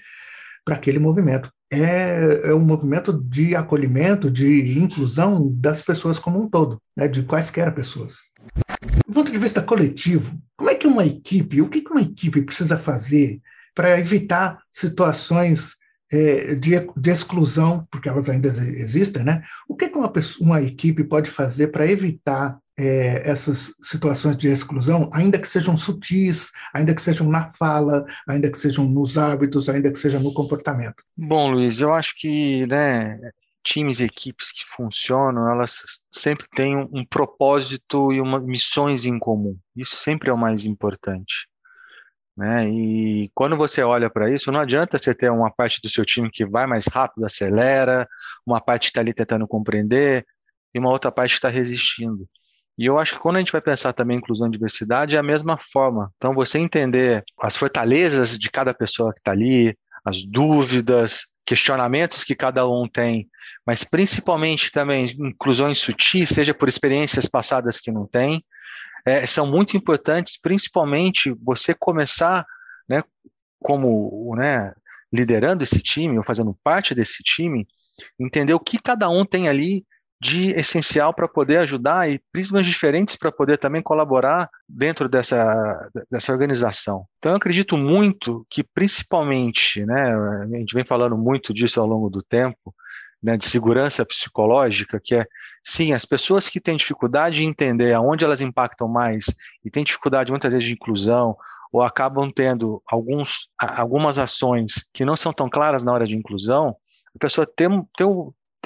aquele 0.67 0.99
movimento. 0.99 1.51
É, 1.71 2.51
é 2.51 2.55
um 2.55 2.61
movimento 2.61 3.13
de 3.13 3.57
acolhimento, 3.57 4.31
de 4.31 4.79
inclusão 4.79 5.53
das 5.55 5.83
pessoas 5.83 6.19
como 6.19 6.41
um 6.41 6.49
todo, 6.49 6.81
né, 6.97 7.09
de 7.09 7.23
quaisquer 7.25 7.75
pessoas. 7.75 8.19
Do 9.07 9.13
ponto 9.13 9.33
de 9.33 9.39
vista 9.39 9.61
coletivo, 9.61 10.39
como 10.57 10.71
é 10.71 10.75
que 10.75 10.87
uma 10.87 11.05
equipe, 11.05 11.61
o 11.61 11.69
que 11.69 11.83
uma 11.91 12.03
equipe 12.03 12.43
precisa 12.43 12.79
fazer 12.79 13.41
para 13.75 13.99
evitar 13.99 14.59
situações 14.73 15.75
é, 16.11 16.55
de, 16.55 16.71
de, 16.97 17.11
exclusão, 17.11 17.87
porque 17.91 18.09
elas 18.09 18.29
ainda 18.29 18.49
existem, 18.49 19.25
né? 19.25 19.43
O 19.69 19.75
que, 19.75 19.89
que 19.89 19.99
uma, 19.99 20.11
pessoa, 20.11 20.47
uma 20.47 20.63
equipe 20.63 21.03
pode 21.03 21.31
fazer 21.31 21.69
para 21.69 21.87
evitar 21.87 22.59
é, 22.78 23.28
essas 23.28 23.75
situações 23.83 24.37
de 24.37 24.49
exclusão, 24.49 25.09
ainda 25.12 25.38
que 25.38 25.49
sejam 25.49 25.76
sutis, 25.76 26.50
ainda 26.75 26.95
que 26.95 27.00
sejam 27.00 27.28
na 27.28 27.52
fala, 27.54 28.04
ainda 28.28 28.50
que 28.50 28.59
sejam 28.59 28.85
nos 28.85 29.16
hábitos, 29.16 29.68
ainda 29.68 29.90
que 29.90 29.99
seja 29.99 30.18
no 30.18 30.33
comportamento? 30.33 31.02
Bom, 31.16 31.50
Luiz, 31.50 31.80
eu 31.80 31.92
acho 31.92 32.14
que 32.16 32.66
né, 32.66 33.18
times 33.64 34.00
e 34.00 34.04
equipes 34.04 34.52
que 34.52 34.64
funcionam, 34.76 35.50
elas 35.50 35.83
sempre 36.11 36.47
têm 36.54 36.76
um, 36.76 36.88
um 36.92 37.04
propósito 37.04 38.12
e 38.12 38.21
uma, 38.21 38.38
missões 38.38 39.06
em 39.06 39.18
comum. 39.18 39.59
Isso 39.75 39.97
sempre 39.97 40.28
é 40.28 40.33
o 40.33 40.38
mais 40.38 40.64
importante. 40.64 41.49
Né? 42.37 42.68
E 42.68 43.30
quando 43.35 43.56
você 43.56 43.83
olha 43.83 44.11
para 44.11 44.30
isso, 44.30 44.52
não 44.52 44.61
adianta 44.61 44.99
você 44.99 45.14
ter 45.14 45.30
uma 45.30 45.50
parte 45.50 45.80
do 45.80 45.88
seu 45.88 46.04
time 46.04 46.30
que 46.30 46.45
vai 46.45 46.66
mais 46.66 46.87
rápido, 46.87 47.25
acelera, 47.25 48.06
uma 48.47 48.61
parte 48.61 48.88
está 48.88 49.00
ali 49.00 49.14
tentando 49.14 49.49
compreender 49.49 50.26
e 50.75 50.78
uma 50.78 50.90
outra 50.90 51.11
parte 51.11 51.33
está 51.33 51.49
resistindo. 51.49 52.28
E 52.78 52.85
eu 52.85 52.99
acho 52.99 53.14
que 53.14 53.21
quando 53.21 53.37
a 53.37 53.38
gente 53.38 53.52
vai 53.52 53.61
pensar 53.61 53.92
também 53.92 54.16
em 54.16 54.18
inclusão 54.18 54.49
e 54.49 54.50
diversidade, 54.50 55.16
é 55.16 55.18
a 55.18 55.23
mesma 55.23 55.56
forma. 55.56 56.12
Então, 56.16 56.35
você 56.35 56.59
entender 56.59 57.25
as 57.40 57.56
fortalezas 57.56 58.38
de 58.38 58.50
cada 58.50 58.75
pessoa 58.75 59.12
que 59.12 59.21
está 59.21 59.33
ali, 59.33 59.76
as 60.04 60.25
dúvidas, 60.25 61.26
questionamentos 61.47 62.25
que 62.25 62.35
cada 62.35 62.68
um 62.68 62.88
tem, 62.88 63.28
mas 63.64 63.85
principalmente 63.85 64.73
também 64.73 65.06
inclusões 65.18 65.78
sutis, 65.78 66.28
seja 66.28 66.52
por 66.52 66.68
experiências 66.68 67.26
passadas 67.26 67.78
que 67.78 67.92
não 67.92 68.06
tem, 68.06 68.45
é, 69.06 69.25
são 69.25 69.47
muito 69.47 69.76
importantes, 69.76 70.38
principalmente 70.38 71.35
você 71.40 71.73
começar, 71.73 72.45
né, 72.88 73.02
como 73.61 74.35
né, 74.37 74.75
liderando 75.12 75.62
esse 75.62 75.80
time 75.80 76.18
ou 76.18 76.25
fazendo 76.25 76.56
parte 76.64 76.95
desse 76.95 77.23
time, 77.23 77.66
entender 78.18 78.52
o 78.52 78.61
que 78.61 78.78
cada 78.78 79.09
um 79.09 79.25
tem 79.25 79.49
ali 79.49 79.87
de 80.20 80.49
essencial 80.52 81.12
para 81.12 81.28
poder 81.28 81.58
ajudar 81.58 82.11
e 82.11 82.20
prismas 82.32 82.66
diferentes 82.66 83.16
para 83.16 83.30
poder 83.30 83.58
também 83.58 83.82
colaborar 83.82 84.49
dentro 84.68 85.08
dessa, 85.08 85.90
dessa 86.11 86.32
organização. 86.32 87.04
Então, 87.18 87.32
eu 87.32 87.37
acredito 87.37 87.76
muito 87.76 88.46
que, 88.49 88.62
principalmente, 88.62 89.85
né, 89.85 90.14
a 90.14 90.56
gente 90.58 90.75
vem 90.75 90.87
falando 90.87 91.16
muito 91.18 91.52
disso 91.52 91.80
ao 91.80 91.87
longo 91.87 92.08
do 92.08 92.23
tempo, 92.23 92.75
né, 93.23 93.37
de 93.37 93.44
segurança 93.44 94.06
psicológica, 94.06 95.00
que 95.02 95.14
é, 95.14 95.26
sim, 95.62 95.92
as 95.92 96.04
pessoas 96.04 96.49
que 96.49 96.61
têm 96.61 96.76
dificuldade 96.76 97.42
em 97.42 97.49
entender 97.49 97.92
aonde 97.92 98.25
elas 98.25 98.40
impactam 98.40 98.88
mais 98.88 99.26
e 99.64 99.70
têm 99.70 99.85
dificuldade 99.85 100.30
muitas 100.30 100.52
vezes 100.52 100.66
de 100.66 100.75
inclusão 100.75 101.37
ou 101.73 101.82
acabam 101.82 102.30
tendo 102.35 102.82
alguns, 102.87 103.49
algumas 103.58 104.18
ações 104.18 104.88
que 104.94 105.04
não 105.04 105.16
são 105.16 105.32
tão 105.32 105.50
claras 105.50 105.82
na 105.82 105.92
hora 105.92 106.06
de 106.06 106.16
inclusão, 106.16 106.76
a 107.14 107.18
pessoa 107.18 107.46
ter, 107.46 107.68
ter, 107.96 108.06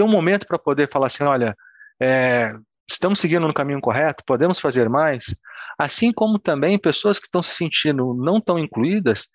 ter 0.01 0.05
um 0.05 0.09
momento 0.09 0.47
para 0.47 0.59
poder 0.59 0.89
falar 0.89 1.09
assim, 1.09 1.25
olha, 1.25 1.55
é, 2.01 2.55
estamos 2.91 3.21
seguindo 3.21 3.47
no 3.47 3.53
caminho 3.53 3.83
correto, 3.83 4.25
podemos 4.27 4.59
fazer 4.59 4.89
mais, 4.89 5.37
assim 5.79 6.11
como 6.11 6.39
também 6.39 6.79
pessoas 6.79 7.19
que 7.19 7.27
estão 7.27 7.43
se 7.43 7.55
sentindo 7.55 8.15
não 8.15 8.41
tão 8.41 8.59
incluídas, 8.59 9.29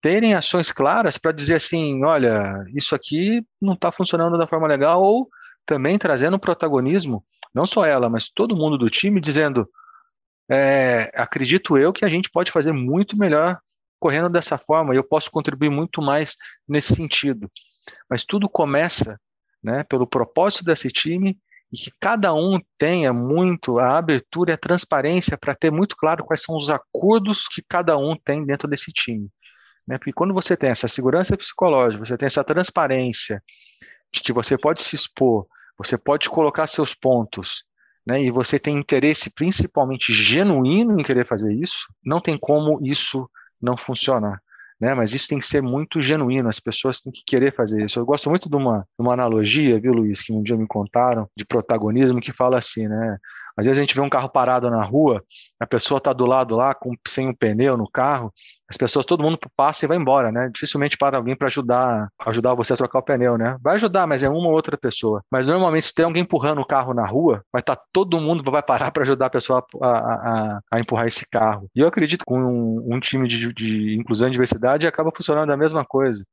terem 0.00 0.32
ações 0.32 0.72
claras 0.72 1.18
para 1.18 1.32
dizer 1.32 1.56
assim, 1.56 2.02
olha, 2.02 2.64
isso 2.74 2.94
aqui 2.94 3.44
não 3.60 3.74
está 3.74 3.92
funcionando 3.92 4.38
da 4.38 4.46
forma 4.46 4.66
legal, 4.66 5.02
ou 5.02 5.28
também 5.66 5.98
trazendo 5.98 6.38
protagonismo, 6.38 7.22
não 7.54 7.66
só 7.66 7.84
ela, 7.84 8.08
mas 8.08 8.30
todo 8.30 8.56
mundo 8.56 8.78
do 8.78 8.88
time, 8.88 9.20
dizendo, 9.20 9.68
é, 10.50 11.10
acredito 11.14 11.76
eu 11.76 11.92
que 11.92 12.06
a 12.06 12.08
gente 12.08 12.30
pode 12.30 12.50
fazer 12.50 12.72
muito 12.72 13.18
melhor 13.18 13.58
correndo 13.98 14.30
dessa 14.30 14.56
forma, 14.56 14.94
e 14.94 14.96
eu 14.96 15.04
posso 15.04 15.30
contribuir 15.30 15.68
muito 15.68 16.00
mais 16.00 16.36
nesse 16.66 16.94
sentido. 16.94 17.50
Mas 18.08 18.24
tudo 18.24 18.48
começa 18.48 19.20
né, 19.62 19.82
pelo 19.84 20.06
propósito 20.06 20.64
desse 20.64 20.88
time 20.88 21.38
e 21.72 21.76
que 21.76 21.92
cada 22.00 22.34
um 22.34 22.60
tenha 22.76 23.12
muito 23.12 23.78
a 23.78 23.96
abertura 23.96 24.50
e 24.50 24.54
a 24.54 24.58
transparência 24.58 25.38
para 25.38 25.54
ter 25.54 25.70
muito 25.70 25.96
claro 25.96 26.24
quais 26.24 26.42
são 26.42 26.56
os 26.56 26.70
acordos 26.70 27.46
que 27.46 27.62
cada 27.62 27.96
um 27.96 28.16
tem 28.16 28.44
dentro 28.44 28.68
desse 28.68 28.92
time. 28.92 29.28
Né? 29.86 29.96
Porque 29.96 30.12
quando 30.12 30.34
você 30.34 30.56
tem 30.56 30.70
essa 30.70 30.88
segurança 30.88 31.36
psicológica, 31.36 32.04
você 32.04 32.16
tem 32.16 32.26
essa 32.26 32.42
transparência 32.42 33.42
de 34.12 34.20
que 34.20 34.32
você 34.32 34.58
pode 34.58 34.82
se 34.82 34.96
expor, 34.96 35.46
você 35.78 35.96
pode 35.96 36.28
colocar 36.28 36.66
seus 36.66 36.92
pontos, 36.92 37.64
né? 38.04 38.20
e 38.20 38.30
você 38.30 38.58
tem 38.58 38.76
interesse 38.76 39.32
principalmente 39.32 40.12
genuíno 40.12 40.98
em 40.98 41.04
querer 41.04 41.26
fazer 41.26 41.52
isso, 41.54 41.86
não 42.04 42.20
tem 42.20 42.36
como 42.36 42.84
isso 42.84 43.30
não 43.62 43.76
funcionar 43.76 44.42
né? 44.80 44.94
Mas 44.94 45.12
isso 45.12 45.28
tem 45.28 45.38
que 45.38 45.46
ser 45.46 45.62
muito 45.62 46.00
genuíno, 46.00 46.48
as 46.48 46.58
pessoas 46.58 47.00
têm 47.00 47.12
que 47.12 47.22
querer 47.26 47.54
fazer 47.54 47.84
isso. 47.84 47.98
Eu 47.98 48.06
gosto 48.06 48.30
muito 48.30 48.48
de 48.48 48.56
uma, 48.56 48.80
de 48.80 49.04
uma 49.04 49.12
analogia, 49.12 49.78
viu, 49.80 49.92
Luiz, 49.92 50.22
que 50.22 50.32
um 50.32 50.42
dia 50.42 50.56
me 50.56 50.66
contaram, 50.66 51.28
de 51.36 51.44
protagonismo, 51.44 52.20
que 52.20 52.32
fala 52.32 52.58
assim, 52.58 52.88
né? 52.88 53.18
Às 53.56 53.66
vezes 53.66 53.78
a 53.78 53.82
gente 53.82 53.94
vê 53.94 54.00
um 54.00 54.08
carro 54.10 54.28
parado 54.28 54.70
na 54.70 54.82
rua, 54.82 55.22
a 55.58 55.66
pessoa 55.66 55.98
está 55.98 56.12
do 56.12 56.26
lado 56.26 56.56
lá 56.56 56.74
com, 56.74 56.94
sem 57.06 57.28
um 57.28 57.34
pneu 57.34 57.76
no 57.76 57.90
carro, 57.90 58.32
as 58.70 58.76
pessoas, 58.76 59.04
todo 59.04 59.22
mundo 59.24 59.36
passa 59.56 59.84
e 59.84 59.88
vai 59.88 59.96
embora, 59.96 60.30
né? 60.30 60.48
Dificilmente 60.54 60.96
para 60.96 61.16
alguém 61.16 61.34
para 61.34 61.48
ajudar, 61.48 62.08
ajudar 62.24 62.54
você 62.54 62.72
a 62.72 62.76
trocar 62.76 63.00
o 63.00 63.02
pneu, 63.02 63.36
né? 63.36 63.56
Vai 63.60 63.74
ajudar, 63.74 64.06
mas 64.06 64.22
é 64.22 64.28
uma 64.28 64.46
ou 64.46 64.54
outra 64.54 64.78
pessoa. 64.78 65.24
Mas 65.28 65.48
normalmente, 65.48 65.86
se 65.86 65.94
tem 65.94 66.04
alguém 66.04 66.22
empurrando 66.22 66.60
o 66.60 66.64
carro 66.64 66.94
na 66.94 67.04
rua, 67.04 67.42
vai 67.52 67.58
estar 67.58 67.74
tá 67.74 67.82
todo 67.92 68.20
mundo 68.20 68.48
vai 68.48 68.62
parar 68.62 68.92
para 68.92 69.02
ajudar 69.02 69.26
a 69.26 69.30
pessoa 69.30 69.66
a, 69.82 69.88
a, 69.88 70.60
a, 70.70 70.80
empurrar 70.80 71.08
esse 71.08 71.28
carro. 71.28 71.68
E 71.74 71.80
eu 71.80 71.88
acredito 71.88 72.20
que 72.20 72.26
com 72.26 72.40
um, 72.40 72.94
um 72.94 73.00
time 73.00 73.26
de, 73.26 73.52
de 73.52 73.96
inclusão 73.98 74.28
e 74.28 74.30
diversidade 74.30 74.86
acaba 74.86 75.10
funcionando 75.12 75.48
da 75.48 75.56
mesma 75.56 75.84
coisa. 75.84 76.24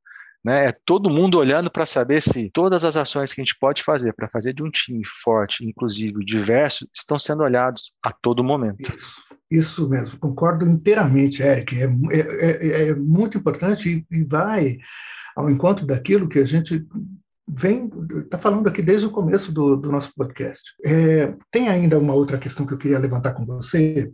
Né? 0.44 0.66
É 0.66 0.72
todo 0.84 1.10
mundo 1.10 1.38
olhando 1.38 1.70
para 1.70 1.84
saber 1.84 2.22
se 2.22 2.50
todas 2.52 2.84
as 2.84 2.96
ações 2.96 3.32
que 3.32 3.40
a 3.40 3.44
gente 3.44 3.58
pode 3.58 3.82
fazer 3.82 4.12
para 4.12 4.28
fazer 4.28 4.52
de 4.52 4.62
um 4.62 4.70
time 4.70 5.02
forte, 5.22 5.64
inclusive 5.64 6.24
diverso, 6.24 6.88
estão 6.94 7.18
sendo 7.18 7.42
olhados 7.42 7.92
a 8.02 8.12
todo 8.12 8.44
momento. 8.44 8.80
Isso, 8.80 9.24
isso 9.50 9.88
mesmo, 9.88 10.18
concordo 10.18 10.66
inteiramente, 10.66 11.42
Eric. 11.42 11.76
É, 11.76 11.84
é, 11.84 12.20
é, 12.20 12.88
é 12.90 12.94
muito 12.94 13.38
importante 13.38 14.06
e, 14.10 14.16
e 14.16 14.24
vai 14.24 14.78
ao 15.36 15.50
encontro 15.50 15.86
daquilo 15.86 16.28
que 16.28 16.38
a 16.38 16.46
gente 16.46 16.86
vem 17.50 17.90
está 18.18 18.36
falando 18.36 18.68
aqui 18.68 18.82
desde 18.82 19.06
o 19.06 19.10
começo 19.10 19.50
do, 19.52 19.76
do 19.76 19.90
nosso 19.90 20.12
podcast. 20.14 20.74
É, 20.84 21.34
tem 21.50 21.68
ainda 21.68 21.98
uma 21.98 22.12
outra 22.12 22.36
questão 22.36 22.66
que 22.66 22.74
eu 22.74 22.78
queria 22.78 22.98
levantar 22.98 23.32
com 23.32 23.46
você, 23.46 24.12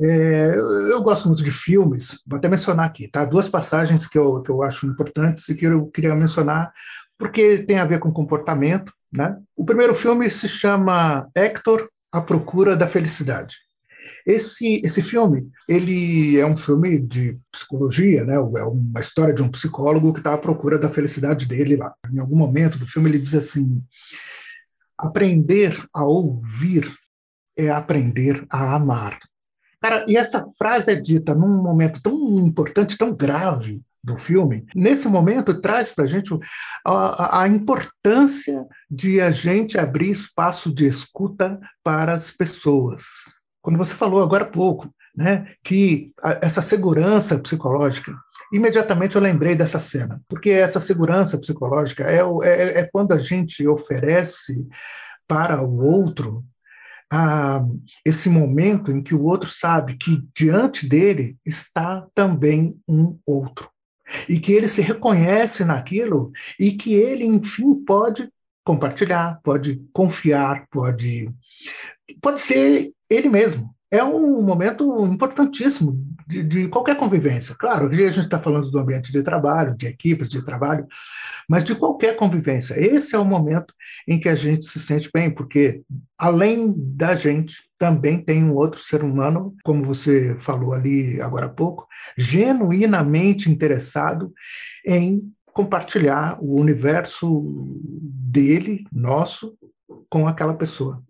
é, 0.00 0.54
eu 0.90 1.02
gosto 1.02 1.28
muito 1.28 1.42
de 1.42 1.50
filmes, 1.50 2.20
vou 2.26 2.38
até 2.38 2.48
mencionar 2.48 2.86
aqui, 2.86 3.08
tá? 3.08 3.24
Duas 3.24 3.48
passagens 3.48 4.06
que 4.06 4.18
eu, 4.18 4.42
que 4.42 4.50
eu 4.50 4.62
acho 4.62 4.86
importantes 4.86 5.48
e 5.48 5.54
que 5.54 5.66
eu 5.66 5.86
queria 5.86 6.14
mencionar, 6.14 6.72
porque 7.18 7.58
tem 7.58 7.78
a 7.78 7.84
ver 7.84 7.98
com 7.98 8.12
comportamento, 8.12 8.92
né? 9.12 9.36
O 9.56 9.64
primeiro 9.64 9.94
filme 9.94 10.30
se 10.30 10.48
chama 10.48 11.28
Hector, 11.34 11.88
A 12.10 12.20
Procura 12.20 12.76
da 12.76 12.88
Felicidade. 12.88 13.56
Esse, 14.26 14.80
esse 14.84 15.02
filme, 15.02 15.50
ele 15.68 16.38
é 16.38 16.46
um 16.46 16.56
filme 16.56 16.98
de 16.98 17.38
psicologia, 17.50 18.24
né? 18.24 18.34
É 18.34 18.64
uma 18.64 19.00
história 19.00 19.34
de 19.34 19.42
um 19.42 19.50
psicólogo 19.50 20.12
que 20.12 20.20
está 20.20 20.34
à 20.34 20.38
procura 20.38 20.78
da 20.78 20.88
felicidade 20.88 21.46
dele 21.46 21.76
lá. 21.76 21.92
Em 22.12 22.20
algum 22.20 22.36
momento 22.36 22.78
do 22.78 22.86
filme 22.86 23.10
ele 23.10 23.18
diz 23.18 23.34
assim: 23.34 23.82
aprender 24.96 25.84
a 25.92 26.04
ouvir 26.04 26.88
é 27.56 27.68
aprender 27.68 28.46
a 28.48 28.76
amar. 28.76 29.18
Cara, 29.82 30.04
e 30.06 30.16
essa 30.16 30.46
frase 30.56 30.92
é 30.92 30.94
dita 30.94 31.34
num 31.34 31.60
momento 31.60 32.00
tão 32.00 32.38
importante, 32.38 32.96
tão 32.96 33.12
grave 33.12 33.82
do 34.02 34.16
filme. 34.16 34.64
Nesse 34.74 35.08
momento, 35.08 35.60
traz 35.60 35.90
para 35.90 36.04
a 36.04 36.08
gente 36.08 36.30
a, 36.86 37.46
importância 37.48 38.64
de 38.90 39.20
a 39.20 39.30
gente 39.30 39.78
abrir 39.78 40.10
espaço 40.10 40.72
de 40.72 40.86
escuta 40.86 41.58
para 41.82 42.14
as 42.14 42.30
pessoas. 42.30 43.02
Quando 43.60 43.76
você 43.76 43.94
falou 43.94 44.22
agora 44.22 44.44
há 44.44 44.48
pouco, 44.48 44.92
né, 45.16 45.52
que 45.64 46.12
a, 46.22 46.38
essa 46.42 46.62
segurança 46.62 47.38
psicológica 47.38 48.12
imediatamente 48.52 49.16
eu 49.16 49.22
lembrei 49.22 49.54
dessa 49.54 49.78
cena, 49.78 50.20
porque 50.28 50.50
essa 50.50 50.78
segurança 50.78 51.38
psicológica 51.38 52.04
é, 52.04 52.20
é, 52.42 52.80
é, 52.80 52.88
quando 52.92 53.12
a 53.12 53.18
gente 53.18 53.66
oferece 53.66 54.68
para 55.26 55.62
o 55.62 55.80
outro 55.82 56.44
a 57.14 57.62
esse 58.06 58.30
momento 58.30 58.90
em 58.90 59.02
que 59.02 59.14
o 59.14 59.22
outro 59.22 59.46
sabe 59.46 59.98
que 59.98 60.26
diante 60.34 60.88
dele 60.88 61.36
está 61.44 62.06
também 62.14 62.74
um 62.88 63.18
outro 63.26 63.70
e 64.26 64.40
que 64.40 64.50
ele 64.50 64.66
se 64.66 64.80
reconhece 64.80 65.62
naquilo 65.62 66.32
e 66.58 66.72
que 66.72 66.94
ele 66.94 67.26
enfim 67.26 67.74
pode 67.84 68.32
compartilhar, 68.64 69.38
pode 69.44 69.84
confiar, 69.92 70.66
pode 70.70 71.30
pode 72.22 72.40
ser 72.40 72.90
ele 73.10 73.28
mesmo. 73.28 73.74
É 73.92 74.02
um 74.02 74.40
momento 74.40 75.04
importantíssimo 75.04 76.02
de, 76.26 76.42
de 76.42 76.68
qualquer 76.68 76.96
convivência. 76.96 77.54
Claro, 77.54 77.88
a 77.88 77.92
gente 77.92 78.20
está 78.20 78.40
falando 78.40 78.70
do 78.70 78.78
ambiente 78.78 79.12
de 79.12 79.22
trabalho, 79.22 79.76
de 79.76 79.86
equipes 79.86 80.30
de 80.30 80.42
trabalho, 80.42 80.86
mas 81.46 81.62
de 81.62 81.74
qualquer 81.74 82.16
convivência. 82.16 82.74
Esse 82.80 83.14
é 83.14 83.18
o 83.18 83.24
momento 83.24 83.74
em 84.08 84.18
que 84.18 84.30
a 84.30 84.34
gente 84.34 84.64
se 84.64 84.80
sente 84.80 85.10
bem, 85.12 85.30
porque 85.30 85.82
além 86.16 86.72
da 86.74 87.14
gente, 87.14 87.56
também 87.78 88.18
tem 88.18 88.44
um 88.44 88.54
outro 88.54 88.80
ser 88.80 89.04
humano, 89.04 89.54
como 89.62 89.84
você 89.84 90.36
falou 90.40 90.72
ali 90.72 91.20
agora 91.20 91.46
há 91.46 91.50
pouco, 91.50 91.86
genuinamente 92.16 93.50
interessado 93.50 94.32
em 94.86 95.20
compartilhar 95.52 96.38
o 96.40 96.58
universo 96.58 97.42
dele, 97.84 98.86
nosso, 98.90 99.54
com 100.08 100.26
aquela 100.26 100.54
pessoa. 100.54 101.02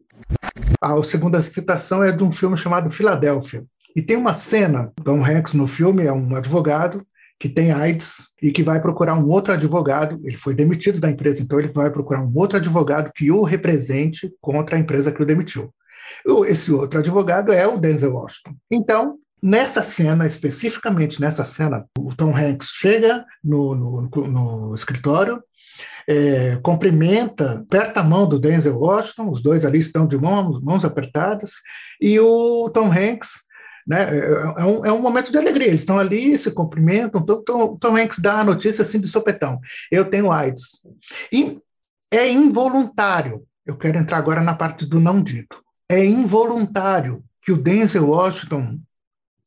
A 0.81 1.03
segunda 1.03 1.41
citação 1.41 2.03
é 2.03 2.13
de 2.13 2.23
um 2.23 2.33
filme 2.33 2.57
chamado 2.57 2.91
Filadélfia. 2.91 3.65
E 3.95 4.03
tem 4.03 4.17
uma 4.17 4.35
cena, 4.35 4.91
Tom 5.05 5.25
Hanks 5.25 5.55
no 5.55 5.67
filme 5.67 6.05
é 6.05 6.13
um 6.13 6.35
advogado 6.35 7.07
que 7.39 7.49
tem 7.49 7.73
AIDS 7.73 8.29
e 8.41 8.53
que 8.53 8.63
vai 8.63 8.81
procurar 8.81 9.15
um 9.15 9.29
outro 9.29 9.53
advogado. 9.53 10.21
Ele 10.25 10.37
foi 10.37 10.55
demitido 10.55 11.01
da 11.01 11.11
empresa, 11.11 11.43
então 11.43 11.59
ele 11.59 11.73
vai 11.73 11.91
procurar 11.91 12.23
um 12.23 12.33
outro 12.35 12.57
advogado 12.57 13.11
que 13.15 13.33
o 13.33 13.43
represente 13.43 14.33
contra 14.41 14.77
a 14.77 14.79
empresa 14.79 15.11
que 15.11 15.23
o 15.23 15.27
demitiu. 15.27 15.75
Esse 16.47 16.73
outro 16.73 17.01
advogado 17.01 17.53
é 17.53 17.67
o 17.67 17.79
Denzel 17.79 18.15
Washington. 18.15 18.55
Então, 18.71 19.19
nessa 19.43 19.83
cena, 19.83 20.27
especificamente 20.27 21.21
nessa 21.21 21.45
cena, 21.45 21.85
o 21.99 22.15
Tom 22.15 22.37
Hanks 22.37 22.69
chega 22.69 23.25
no, 23.43 23.75
no, 23.75 24.09
no 24.29 24.75
escritório, 24.75 25.43
é, 26.09 26.59
cumprimenta, 26.63 27.61
aperta 27.61 28.01
a 28.01 28.05
mão 28.05 28.29
do 28.29 28.39
Denzel 28.39 28.79
Washington, 28.79 29.31
os 29.31 29.43
dois 29.43 29.65
ali 29.65 29.79
estão 29.79 30.07
de 30.07 30.17
mãos, 30.19 30.61
mãos 30.63 30.85
apertadas, 30.85 31.53
e 32.01 32.19
o 32.19 32.71
Tom 32.71 32.91
Hanks 32.93 33.43
Né? 33.87 34.03
É, 34.03 34.63
é, 34.63 34.65
um, 34.65 34.87
é 34.87 34.93
um 34.93 35.01
momento 35.01 35.33
de 35.33 35.39
alegria. 35.39 35.67
Eles 35.69 35.81
estão 35.81 35.99
ali, 35.99 36.37
se 36.37 36.51
cumprimentam. 36.53 37.25
Tom, 37.25 37.77
Tom 37.77 37.97
Hanks 37.97 38.19
dá 38.21 38.41
a 38.41 38.45
notícia 38.45 38.83
assim 38.83 39.01
de 39.01 39.09
sopetão: 39.09 39.59
eu 39.91 40.05
tenho 40.05 40.31
AIDS. 40.31 40.83
E 41.33 41.59
é 42.11 42.31
involuntário. 42.31 43.43
Eu 43.67 43.77
quero 43.77 43.99
entrar 43.99 44.19
agora 44.19 44.41
na 44.41 44.55
parte 44.55 44.87
do 44.87 45.01
não 45.01 45.23
dito. 45.23 45.63
É 45.89 46.05
involuntário 46.05 47.25
que 47.41 47.53
o 47.53 47.57
Denzel 47.57 48.09
Washington 48.09 48.79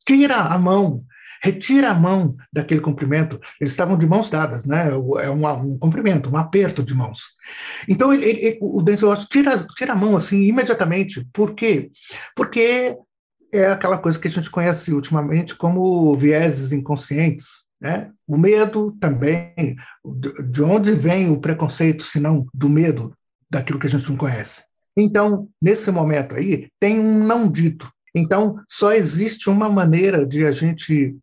tira 0.06 0.36
a 0.36 0.58
mão, 0.58 1.02
retira 1.42 1.90
a 1.90 1.94
mão 1.94 2.36
daquele 2.52 2.80
cumprimento. 2.80 3.40
Eles 3.60 3.72
estavam 3.72 3.96
de 3.96 4.06
mãos 4.06 4.30
dadas, 4.30 4.64
né? 4.64 4.90
É 4.90 5.30
um, 5.30 5.46
um 5.46 5.78
cumprimento, 5.78 6.30
um 6.30 6.36
aperto 6.36 6.82
de 6.82 6.94
mãos. 6.94 7.20
Então 7.88 8.12
ele, 8.12 8.24
ele, 8.24 8.58
o 8.60 8.82
Denzel 8.82 9.08
Washington 9.08 9.28
tira, 9.30 9.66
tira 9.76 9.92
a 9.92 9.96
mão 9.96 10.16
assim 10.16 10.42
imediatamente. 10.42 11.26
Por 11.32 11.54
quê? 11.54 11.90
Porque 12.34 12.96
é 13.52 13.66
aquela 13.66 13.98
coisa 13.98 14.18
que 14.18 14.28
a 14.28 14.30
gente 14.30 14.50
conhece 14.50 14.92
ultimamente 14.92 15.54
como 15.54 16.14
vieses 16.14 16.72
inconscientes. 16.72 17.66
Né? 17.80 18.10
O 18.26 18.38
medo 18.38 18.96
também, 19.00 19.76
de 20.50 20.62
onde 20.62 20.92
vem 20.92 21.30
o 21.30 21.40
preconceito, 21.40 22.04
se 22.04 22.18
não 22.18 22.46
do 22.52 22.68
medo 22.68 23.14
daquilo 23.50 23.78
que 23.78 23.86
a 23.86 23.90
gente 23.90 24.08
não 24.08 24.16
conhece? 24.16 24.64
Então, 24.96 25.48
nesse 25.60 25.90
momento 25.90 26.34
aí, 26.34 26.68
tem 26.80 26.98
um 26.98 27.22
não 27.22 27.50
dito. 27.50 27.90
Então, 28.14 28.58
só 28.66 28.92
existe 28.92 29.50
uma 29.50 29.68
maneira 29.68 30.24
de 30.24 30.46
a 30.46 30.52
gente 30.52 31.14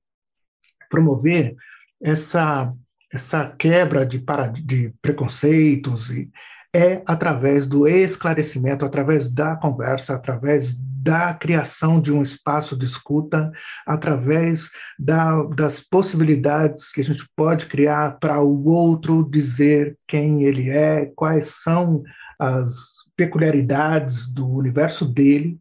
promover 0.93 1.55
essa, 2.00 2.71
essa 3.12 3.50
quebra 3.57 4.05
de, 4.05 4.19
para, 4.19 4.45
de 4.45 4.93
preconceitos 5.01 6.12
e 6.12 6.29
é 6.75 7.01
através 7.07 7.65
do 7.65 7.88
esclarecimento, 7.88 8.85
através 8.85 9.31
da 9.31 9.55
conversa, 9.55 10.15
através 10.15 10.75
da 10.75 11.33
criação 11.33 12.00
de 12.00 12.12
um 12.12 12.21
espaço 12.21 12.77
de 12.77 12.85
escuta, 12.85 13.51
através 13.85 14.69
da, 14.97 15.43
das 15.55 15.79
possibilidades 15.79 16.91
que 16.91 17.01
a 17.01 17.03
gente 17.03 17.27
pode 17.35 17.65
criar 17.65 18.17
para 18.19 18.39
o 18.41 18.67
outro 18.67 19.27
dizer 19.29 19.97
quem 20.07 20.43
ele 20.43 20.69
é, 20.69 21.12
quais 21.15 21.47
são 21.63 22.03
as 22.39 23.03
peculiaridades 23.15 24.27
do 24.27 24.47
universo 24.47 25.05
dele. 25.05 25.59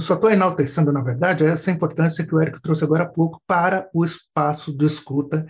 Só 0.00 0.14
estou 0.14 0.30
enaltecendo, 0.30 0.92
na 0.92 1.00
verdade, 1.00 1.44
essa 1.44 1.72
importância 1.72 2.24
que 2.24 2.34
o 2.34 2.40
Eric 2.40 2.62
trouxe 2.62 2.84
agora 2.84 3.02
há 3.02 3.08
pouco 3.08 3.42
para 3.46 3.88
o 3.92 4.04
espaço 4.04 4.72
de 4.76 4.86
escuta, 4.86 5.44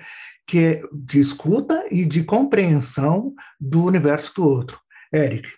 que 0.47 0.59
é 0.59 0.83
de 0.93 1.21
escuta 1.21 1.87
e 1.91 2.05
de 2.05 2.25
compreensão 2.25 3.35
do 3.61 3.85
universo 3.85 4.35
do 4.35 4.49
outro. 4.49 4.81
Eric, 5.13 5.49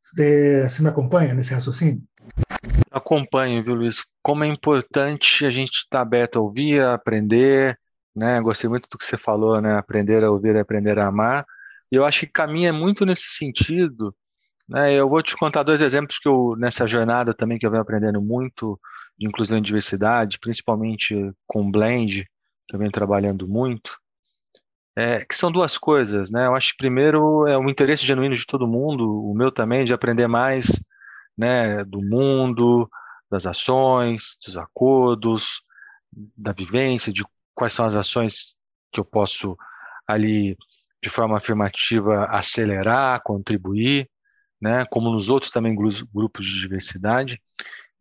você 0.00 0.80
me 0.80 0.88
acompanha 0.88 1.34
nesse 1.34 1.52
raciocínio? 1.52 2.02
Acompanho, 2.90 3.64
viu, 3.64 3.74
Luiz? 3.74 4.04
Como 4.22 4.44
é 4.44 4.46
importante 4.46 5.44
a 5.44 5.50
gente 5.50 5.78
estar 5.78 5.98
tá 5.98 6.02
aberto 6.02 6.38
a 6.38 6.42
ouvir, 6.42 6.80
a 6.80 6.94
aprender, 6.94 7.76
né? 8.14 8.40
Gostei 8.40 8.70
muito 8.70 8.88
do 8.88 8.96
que 8.96 9.04
você 9.04 9.16
falou, 9.16 9.60
né? 9.60 9.76
Aprender 9.76 10.22
a 10.22 10.30
ouvir, 10.30 10.56
aprender 10.56 10.98
a 10.98 11.08
amar. 11.08 11.44
E 11.90 11.96
eu 11.96 12.04
acho 12.04 12.20
que 12.20 12.32
caminha 12.32 12.72
muito 12.72 13.04
nesse 13.04 13.28
sentido, 13.28 14.14
né? 14.68 14.94
Eu 14.94 15.08
vou 15.08 15.22
te 15.22 15.36
contar 15.36 15.62
dois 15.62 15.80
exemplos 15.80 16.18
que 16.18 16.28
eu 16.28 16.54
nessa 16.58 16.86
jornada 16.86 17.34
também 17.34 17.58
que 17.58 17.66
eu 17.66 17.70
venho 17.70 17.82
aprendendo 17.82 18.20
muito 18.20 18.78
de 19.18 19.26
inclusão 19.26 19.58
e 19.58 19.60
diversidade, 19.60 20.38
principalmente 20.38 21.14
com 21.46 21.70
Blend, 21.70 22.24
que 22.68 22.74
eu 22.74 22.78
venho 22.78 22.90
trabalhando 22.90 23.46
muito 23.46 23.92
é, 24.96 25.24
que 25.24 25.36
são 25.36 25.50
duas 25.50 25.76
coisas, 25.76 26.30
né? 26.30 26.46
Eu 26.46 26.54
acho 26.54 26.70
que 26.72 26.78
primeiro 26.78 27.46
é 27.48 27.58
o 27.58 27.68
interesse 27.68 28.04
genuíno 28.04 28.36
de 28.36 28.46
todo 28.46 28.66
mundo, 28.66 29.24
o 29.24 29.34
meu 29.34 29.50
também, 29.50 29.84
de 29.84 29.92
aprender 29.92 30.28
mais, 30.28 30.66
né, 31.36 31.84
do 31.84 32.00
mundo, 32.00 32.88
das 33.30 33.46
ações, 33.46 34.38
dos 34.44 34.56
acordos, 34.56 35.62
da 36.36 36.52
vivência, 36.52 37.12
de 37.12 37.24
quais 37.54 37.72
são 37.72 37.84
as 37.86 37.96
ações 37.96 38.56
que 38.92 39.00
eu 39.00 39.04
posso 39.04 39.56
ali 40.06 40.56
de 41.02 41.10
forma 41.10 41.36
afirmativa 41.36 42.26
acelerar, 42.26 43.20
contribuir, 43.22 44.08
né, 44.64 44.86
como 44.90 45.10
nos 45.10 45.28
outros 45.28 45.52
também 45.52 45.76
grupos 45.76 46.46
de 46.46 46.58
diversidade. 46.58 47.38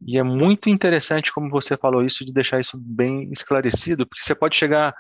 E 0.02 0.18
é 0.18 0.24
muito 0.24 0.70
interessante 0.70 1.32
como 1.32 1.50
você 1.50 1.76
falou 1.76 2.06
isso 2.06 2.26
de 2.26 2.32
deixar 2.32 2.62
isso 2.62 2.78
bem 2.80 3.30
esclarecido, 3.34 4.08
porque 4.08 4.24
você 4.24 4.34
pode 4.34 4.56
chegar 4.56 4.96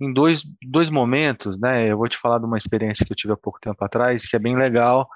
em 0.00 0.12
dois, 0.12 0.44
dois 0.62 0.88
momentos, 0.90 1.58
né? 1.58 1.90
Eu 1.90 1.98
vou 1.98 2.08
te 2.08 2.16
falar 2.16 2.38
de 2.38 2.44
uma 2.46 2.56
experiência 2.56 3.04
que 3.04 3.12
eu 3.12 3.16
tive 3.16 3.32
há 3.32 3.36
pouco 3.36 3.58
tempo 3.60 3.84
atrás, 3.84 4.28
que 4.28 4.36
é 4.36 4.38
bem 4.38 4.56
legal, 4.56 5.08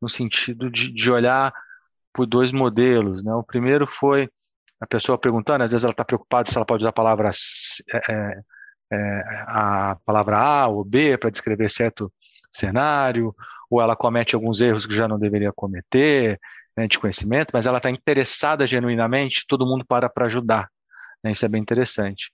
no 0.00 0.10
sentido 0.10 0.70
de, 0.70 0.92
de 0.92 1.10
olhar 1.10 1.54
por 2.12 2.26
dois 2.26 2.52
modelos, 2.52 3.24
né? 3.24 3.32
O 3.34 3.42
primeiro 3.42 3.86
foi 3.86 4.28
a 4.78 4.86
pessoa 4.86 5.16
perguntando, 5.16 5.64
às 5.64 5.70
vezes 5.70 5.84
ela 5.84 5.92
está 5.92 6.04
preocupada 6.04 6.50
se 6.50 6.56
ela 6.58 6.66
pode 6.66 6.82
usar 6.82 6.90
a 6.90 6.92
palavra, 6.92 7.30
é, 7.30 8.12
é, 8.12 8.42
é 8.92 9.22
a 9.46 9.96
palavra 10.04 10.36
A 10.38 10.66
ou 10.68 10.84
B 10.84 11.16
para 11.16 11.30
descrever 11.30 11.70
certo 11.70 12.12
cenário, 12.50 13.34
ou 13.70 13.80
ela 13.80 13.96
comete 13.96 14.34
alguns 14.34 14.60
erros 14.60 14.86
que 14.86 14.94
já 14.94 15.08
não 15.08 15.18
deveria 15.18 15.52
cometer, 15.52 16.38
né, 16.76 16.86
de 16.86 16.98
conhecimento, 16.98 17.50
mas 17.52 17.66
ela 17.66 17.78
está 17.78 17.90
interessada 17.90 18.66
genuinamente, 18.66 19.44
todo 19.48 19.66
mundo 19.66 19.84
para 19.86 20.08
para 20.08 20.26
ajudar. 20.26 20.68
Né, 21.22 21.32
isso 21.32 21.44
é 21.44 21.48
bem 21.48 21.62
interessante. 21.62 22.30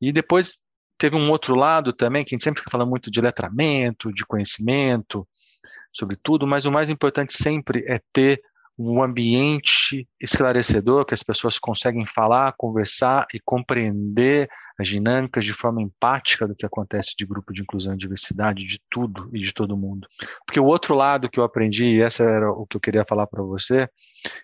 E 0.00 0.12
depois 0.12 0.56
teve 0.96 1.16
um 1.16 1.30
outro 1.30 1.54
lado 1.54 1.92
também, 1.92 2.24
que 2.24 2.34
a 2.34 2.36
gente 2.36 2.44
sempre 2.44 2.62
fala 2.70 2.86
muito 2.86 3.10
de 3.10 3.20
letramento, 3.20 4.12
de 4.12 4.24
conhecimento, 4.24 5.26
sobre 5.92 6.16
tudo, 6.22 6.46
mas 6.46 6.64
o 6.64 6.72
mais 6.72 6.90
importante 6.90 7.32
sempre 7.32 7.84
é 7.86 8.00
ter 8.12 8.40
um 8.76 9.02
ambiente 9.02 10.08
esclarecedor, 10.20 11.04
que 11.04 11.14
as 11.14 11.22
pessoas 11.22 11.58
conseguem 11.58 12.06
falar, 12.06 12.54
conversar 12.56 13.26
e 13.32 13.38
compreender 13.40 14.48
as 14.78 14.88
dinâmicas 14.88 15.44
de 15.44 15.52
forma 15.52 15.80
empática 15.80 16.48
do 16.48 16.54
que 16.54 16.66
acontece 16.66 17.14
de 17.16 17.24
grupo 17.24 17.52
de 17.52 17.62
inclusão 17.62 17.94
e 17.94 17.96
diversidade, 17.96 18.64
de 18.64 18.80
tudo 18.90 19.30
e 19.32 19.40
de 19.40 19.52
todo 19.52 19.76
mundo. 19.76 20.06
Porque 20.44 20.58
o 20.58 20.64
outro 20.64 20.94
lado 20.94 21.28
que 21.28 21.38
eu 21.38 21.44
aprendi, 21.44 21.84
e 21.84 22.02
essa 22.02 22.24
era 22.24 22.50
o 22.50 22.66
que 22.66 22.76
eu 22.76 22.80
queria 22.80 23.04
falar 23.04 23.26
para 23.26 23.42
você, 23.42 23.88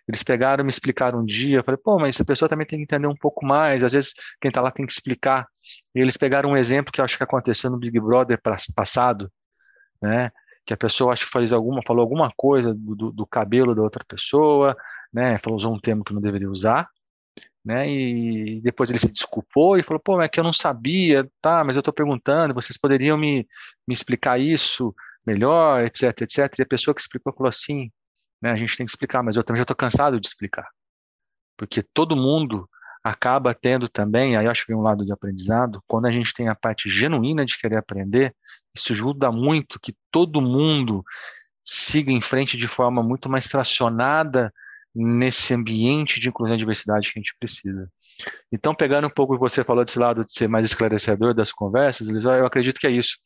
eles 0.09 0.23
pegaram, 0.23 0.63
me 0.63 0.71
explicaram 0.71 1.21
um 1.21 1.25
dia, 1.25 1.59
eu 1.59 1.65
falei, 1.65 1.81
pô, 1.83 1.99
mas 1.99 2.15
essa 2.15 2.25
pessoa 2.25 2.49
também 2.49 2.67
tem 2.67 2.79
que 2.79 2.85
entender 2.85 3.07
um 3.07 3.17
pouco 3.17 3.45
mais, 3.45 3.83
às 3.83 3.93
vezes 3.93 4.13
quem 4.41 4.51
está 4.51 4.61
lá 4.61 4.71
tem 4.71 4.87
que 4.87 4.93
explicar. 4.93 5.47
E 5.95 6.01
eles 6.01 6.17
pegaram 6.17 6.51
um 6.51 6.57
exemplo 6.57 6.93
que 6.93 7.01
eu 7.01 7.05
acho 7.05 7.17
que 7.17 7.25
aconteceu 7.25 7.71
no 7.71 7.79
Big 7.79 7.99
Brother 7.99 8.39
passado, 8.75 9.31
né? 10.01 10.31
Que 10.65 10.75
a 10.75 10.77
pessoa 10.77 11.13
acho 11.13 11.27
que 11.27 11.33
fez 11.33 11.53
alguma, 11.53 11.81
falou 11.87 12.03
alguma 12.03 12.31
coisa 12.37 12.75
do, 12.75 13.11
do, 13.11 13.27
cabelo 13.27 13.75
da 13.75 13.83
outra 13.83 14.05
pessoa, 14.05 14.77
né? 15.13 15.39
Falou 15.39 15.57
usou 15.57 15.75
um 15.75 15.81
termo 15.81 16.05
que 16.05 16.13
não 16.13 16.21
deveria 16.21 16.51
usar, 16.51 16.89
né? 17.65 17.89
E 17.89 18.61
depois 18.63 18.91
ele 18.91 18.99
se 18.99 19.11
desculpou 19.11 19.79
e 19.79 19.83
falou, 19.83 20.01
pô, 20.01 20.21
é 20.21 20.29
que 20.29 20.41
eu 20.41 20.45
não 20.45 20.53
sabia, 20.53 21.29
tá? 21.41 21.63
Mas 21.65 21.77
eu 21.77 21.81
estou 21.81 21.95
perguntando, 21.95 22.55
vocês 22.55 22.77
poderiam 22.79 23.19
me, 23.19 23.47
me 23.87 23.95
explicar 23.95 24.41
isso 24.41 24.95
melhor, 25.27 25.85
etc, 25.85 26.23
etc. 26.23 26.59
E 26.59 26.63
a 26.63 26.67
pessoa 26.67 26.95
que 26.95 27.01
explicou 27.01 27.33
falou 27.33 27.49
assim, 27.49 27.91
né? 28.43 28.51
A 28.51 28.57
gente 28.57 28.77
tem 28.77 28.87
que 28.87 28.93
explicar, 28.93 29.23
mas 29.23 29.37
eu 29.37 29.45
também 29.45 29.61
já 29.61 29.65
estou 29.65 29.77
cansado 29.77 30.19
de 30.19 30.27
explicar. 30.27 30.67
Porque 31.57 31.83
todo 31.83 32.17
mundo 32.17 32.69
acaba 33.03 33.55
tendo 33.55 33.89
também, 33.89 34.37
aí 34.37 34.47
acho 34.47 34.67
que 34.67 34.75
um 34.75 34.83
lado 34.83 35.05
de 35.05 35.13
aprendizado, 35.13 35.83
quando 35.87 36.07
a 36.07 36.11
gente 36.11 36.35
tem 36.35 36.49
a 36.49 36.55
parte 36.55 36.89
genuína 36.89 37.47
de 37.47 37.59
querer 37.59 37.77
aprender, 37.77 38.35
isso 38.75 38.93
ajuda 38.93 39.33
muito 39.33 39.81
que 39.81 39.97
todo 40.11 40.41
mundo 40.41 41.05
siga 41.65 42.13
em 42.13 42.21
frente 42.21 42.57
de 42.57 42.69
forma 42.69 43.03
muito 43.03 43.29
mais 43.29 43.49
tracionada 43.49 44.53
nesse 44.95 45.55
ambiente 45.55 46.19
de 46.19 46.29
inclusão 46.29 46.57
e 46.57 46.59
diversidade 46.59 47.13
que 47.13 47.19
a 47.19 47.23
gente 47.23 47.37
precisa. 47.39 47.89
Então, 48.53 48.75
pegando 48.75 49.07
um 49.07 49.11
pouco 49.11 49.35
o 49.35 49.37
que 49.37 49.41
você 49.41 49.65
falou 49.65 49.85
desse 49.85 49.99
lado 49.99 50.25
de 50.25 50.33
ser 50.33 50.49
mais 50.49 50.67
esclarecedor 50.67 51.33
das 51.33 51.53
conversas, 51.53 52.09
eu 52.09 52.47
acredito 52.47 52.79
que 52.79 52.87
é 52.87 52.91
isso. 52.91 53.17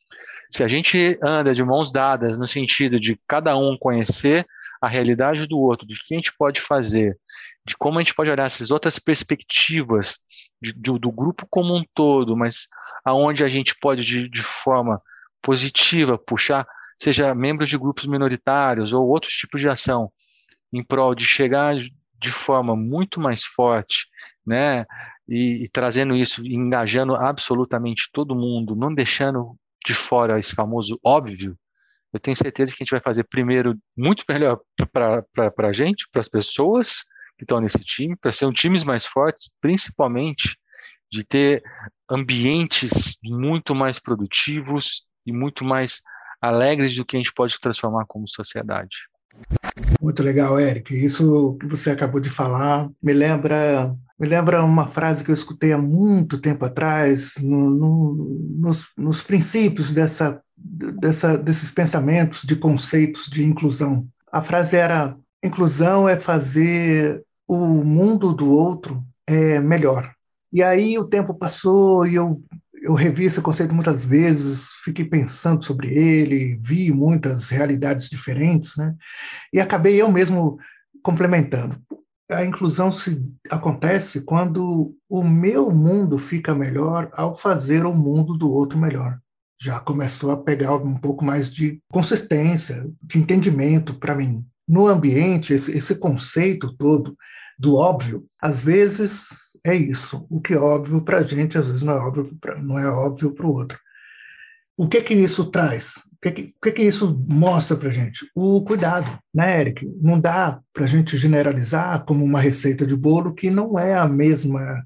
Se 0.49 0.63
a 0.63 0.67
gente 0.67 1.17
anda 1.21 1.53
de 1.53 1.63
mãos 1.63 1.91
dadas 1.91 2.39
no 2.39 2.47
sentido 2.47 2.99
de 2.99 3.19
cada 3.27 3.57
um 3.57 3.77
conhecer 3.77 4.45
a 4.81 4.87
realidade 4.87 5.47
do 5.47 5.57
outro, 5.59 5.87
de 5.87 5.97
que 6.03 6.13
a 6.13 6.17
gente 6.17 6.33
pode 6.37 6.61
fazer, 6.61 7.17
de 7.65 7.75
como 7.77 7.97
a 7.97 8.01
gente 8.01 8.13
pode 8.13 8.29
olhar 8.29 8.45
essas 8.45 8.71
outras 8.71 8.99
perspectivas 8.99 10.19
de, 10.61 10.71
de, 10.73 10.99
do 10.99 11.11
grupo 11.11 11.47
como 11.49 11.75
um 11.75 11.83
todo, 11.93 12.37
mas 12.37 12.67
aonde 13.03 13.43
a 13.43 13.49
gente 13.49 13.75
pode, 13.81 14.03
de, 14.03 14.29
de 14.29 14.43
forma 14.43 15.01
positiva, 15.41 16.17
puxar, 16.17 16.67
seja 17.01 17.35
membros 17.35 17.69
de 17.69 17.77
grupos 17.77 18.05
minoritários 18.05 18.93
ou 18.93 19.07
outros 19.07 19.33
tipos 19.33 19.61
de 19.61 19.69
ação, 19.69 20.11
em 20.71 20.83
prol 20.83 21.15
de 21.15 21.25
chegar 21.25 21.75
de 21.77 22.31
forma 22.31 22.75
muito 22.75 23.19
mais 23.19 23.43
forte, 23.43 24.07
né, 24.45 24.85
e, 25.27 25.63
e 25.63 25.67
trazendo 25.69 26.15
isso, 26.15 26.45
engajando 26.45 27.15
absolutamente 27.15 28.09
todo 28.11 28.35
mundo, 28.35 28.75
não 28.75 28.93
deixando 28.93 29.55
de 29.85 29.93
fora 29.93 30.39
esse 30.39 30.55
famoso 30.55 30.99
óbvio, 31.03 31.57
eu 32.15 32.19
tenho 32.19 32.35
certeza 32.35 32.71
que 32.71 32.81
a 32.81 32.83
gente 32.85 32.91
vai 32.91 33.01
fazer 33.01 33.25
primeiro 33.25 33.77
muito 33.95 34.23
melhor 34.29 34.61
para 34.91 35.23
a 35.57 35.73
gente, 35.73 36.07
para 36.09 36.21
as 36.21 36.29
pessoas 36.29 37.03
que 37.37 37.43
estão 37.43 37.59
nesse 37.59 37.79
time, 37.79 38.15
para 38.15 38.31
ser 38.31 38.45
um 38.45 38.53
times 38.53 38.85
mais 38.85 39.05
fortes, 39.05 39.51
principalmente 39.59 40.57
de 41.11 41.23
ter 41.25 41.61
ambientes 42.09 43.17
muito 43.21 43.75
mais 43.75 43.99
produtivos 43.99 45.03
e 45.25 45.33
muito 45.33 45.65
mais 45.65 46.01
alegres 46.41 46.95
do 46.95 47.05
que 47.05 47.17
a 47.17 47.19
gente 47.19 47.33
pode 47.33 47.59
transformar 47.59 48.05
como 48.07 48.27
sociedade. 48.27 48.95
Muito 50.01 50.23
legal, 50.23 50.59
Eric. 50.59 50.93
Isso 50.93 51.57
que 51.59 51.67
você 51.67 51.91
acabou 51.91 52.19
de 52.19 52.29
falar 52.29 52.89
me 53.01 53.13
lembra 53.13 53.95
me 54.17 54.27
lembra 54.27 54.63
uma 54.63 54.87
frase 54.87 55.23
que 55.23 55.29
eu 55.29 55.35
escutei 55.35 55.73
há 55.73 55.77
muito 55.77 56.39
tempo 56.39 56.63
atrás, 56.63 57.35
no, 57.41 57.69
no, 57.69 58.13
nos, 58.59 58.87
nos, 58.97 59.21
princípios 59.21 59.91
dessa, 59.91 60.41
dessa, 60.55 61.37
desses 61.37 61.69
pensamentos 61.69 62.43
de 62.43 62.55
conceitos 62.55 63.25
de 63.25 63.43
inclusão. 63.43 64.07
A 64.31 64.41
frase 64.41 64.77
era: 64.77 65.17
inclusão 65.43 66.07
é 66.07 66.15
fazer 66.15 67.23
o 67.45 67.83
mundo 67.83 68.33
do 68.33 68.49
outro 68.49 69.03
é, 69.27 69.59
melhor. 69.59 70.13
E 70.51 70.63
aí 70.63 70.97
o 70.97 71.07
tempo 71.07 71.33
passou 71.33 72.07
e 72.07 72.15
eu 72.15 72.41
eu 72.85 72.93
revi 72.93 73.25
esse 73.25 73.41
conceito 73.41 73.73
muitas 73.73 74.05
vezes, 74.05 74.69
fiquei 74.83 75.03
pensando 75.03 75.65
sobre 75.65 75.87
ele, 75.87 76.59
vi 76.63 76.91
muitas 76.91 77.49
realidades 77.49 78.07
diferentes, 78.07 78.77
né? 78.77 78.95
E 79.51 79.59
acabei 79.59 79.99
eu 79.99 80.11
mesmo 80.11 80.59
complementando. 81.01 81.81
A 82.31 82.45
inclusão 82.45 82.91
se 82.91 83.23
acontece 83.49 84.21
quando 84.21 84.95
o 85.09 85.23
meu 85.23 85.71
mundo 85.71 86.19
fica 86.19 86.53
melhor 86.53 87.09
ao 87.13 87.35
fazer 87.35 87.85
o 87.85 87.93
mundo 87.93 88.37
do 88.37 88.51
outro 88.51 88.77
melhor. 88.77 89.17
Já 89.59 89.79
começou 89.79 90.31
a 90.31 90.37
pegar 90.37 90.75
um 90.75 90.95
pouco 90.95 91.25
mais 91.25 91.51
de 91.51 91.81
consistência, 91.91 92.87
de 93.01 93.17
entendimento 93.17 93.95
para 93.95 94.13
mim. 94.13 94.45
No 94.67 94.87
ambiente, 94.87 95.53
esse, 95.53 95.75
esse 95.75 95.95
conceito 95.95 96.75
todo 96.77 97.17
do 97.57 97.75
óbvio, 97.75 98.25
às 98.41 98.63
vezes 98.63 99.44
é 99.65 99.73
isso. 99.73 100.27
O 100.29 100.39
que 100.39 100.53
é 100.53 100.57
óbvio 100.57 101.01
para 101.01 101.17
a 101.17 101.23
gente, 101.23 101.57
às 101.57 101.65
vezes 101.67 101.81
não 101.81 101.93
é 101.93 101.99
óbvio 101.99 102.37
pra, 102.39 102.61
não 102.61 102.77
é 102.77 102.87
óbvio 102.87 103.33
para 103.33 103.47
o 103.47 103.51
outro. 103.51 103.79
O 104.77 104.87
que 104.87 105.01
que 105.01 105.13
isso 105.15 105.45
traz? 105.45 105.95
O 106.13 106.17
que 106.21 106.31
que, 106.31 106.41
o 106.57 106.61
que, 106.61 106.71
que 106.71 106.83
isso 106.83 107.25
mostra 107.27 107.75
para 107.75 107.89
a 107.89 107.91
gente? 107.91 108.29
O 108.35 108.63
cuidado, 108.63 109.07
né, 109.33 109.61
Eric? 109.61 109.87
Não 110.01 110.19
dá 110.19 110.59
para 110.71 110.83
a 110.83 110.87
gente 110.87 111.17
generalizar 111.17 112.05
como 112.05 112.23
uma 112.23 112.39
receita 112.39 112.85
de 112.85 112.95
bolo 112.95 113.33
que 113.33 113.49
não 113.49 113.79
é 113.79 113.95
a 113.95 114.07
mesma 114.07 114.83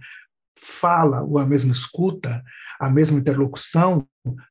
fala 0.55 1.23
ou 1.23 1.37
a 1.37 1.45
mesma 1.45 1.73
escuta, 1.73 2.41
a 2.79 2.89
mesma 2.89 3.19
interlocução 3.19 4.07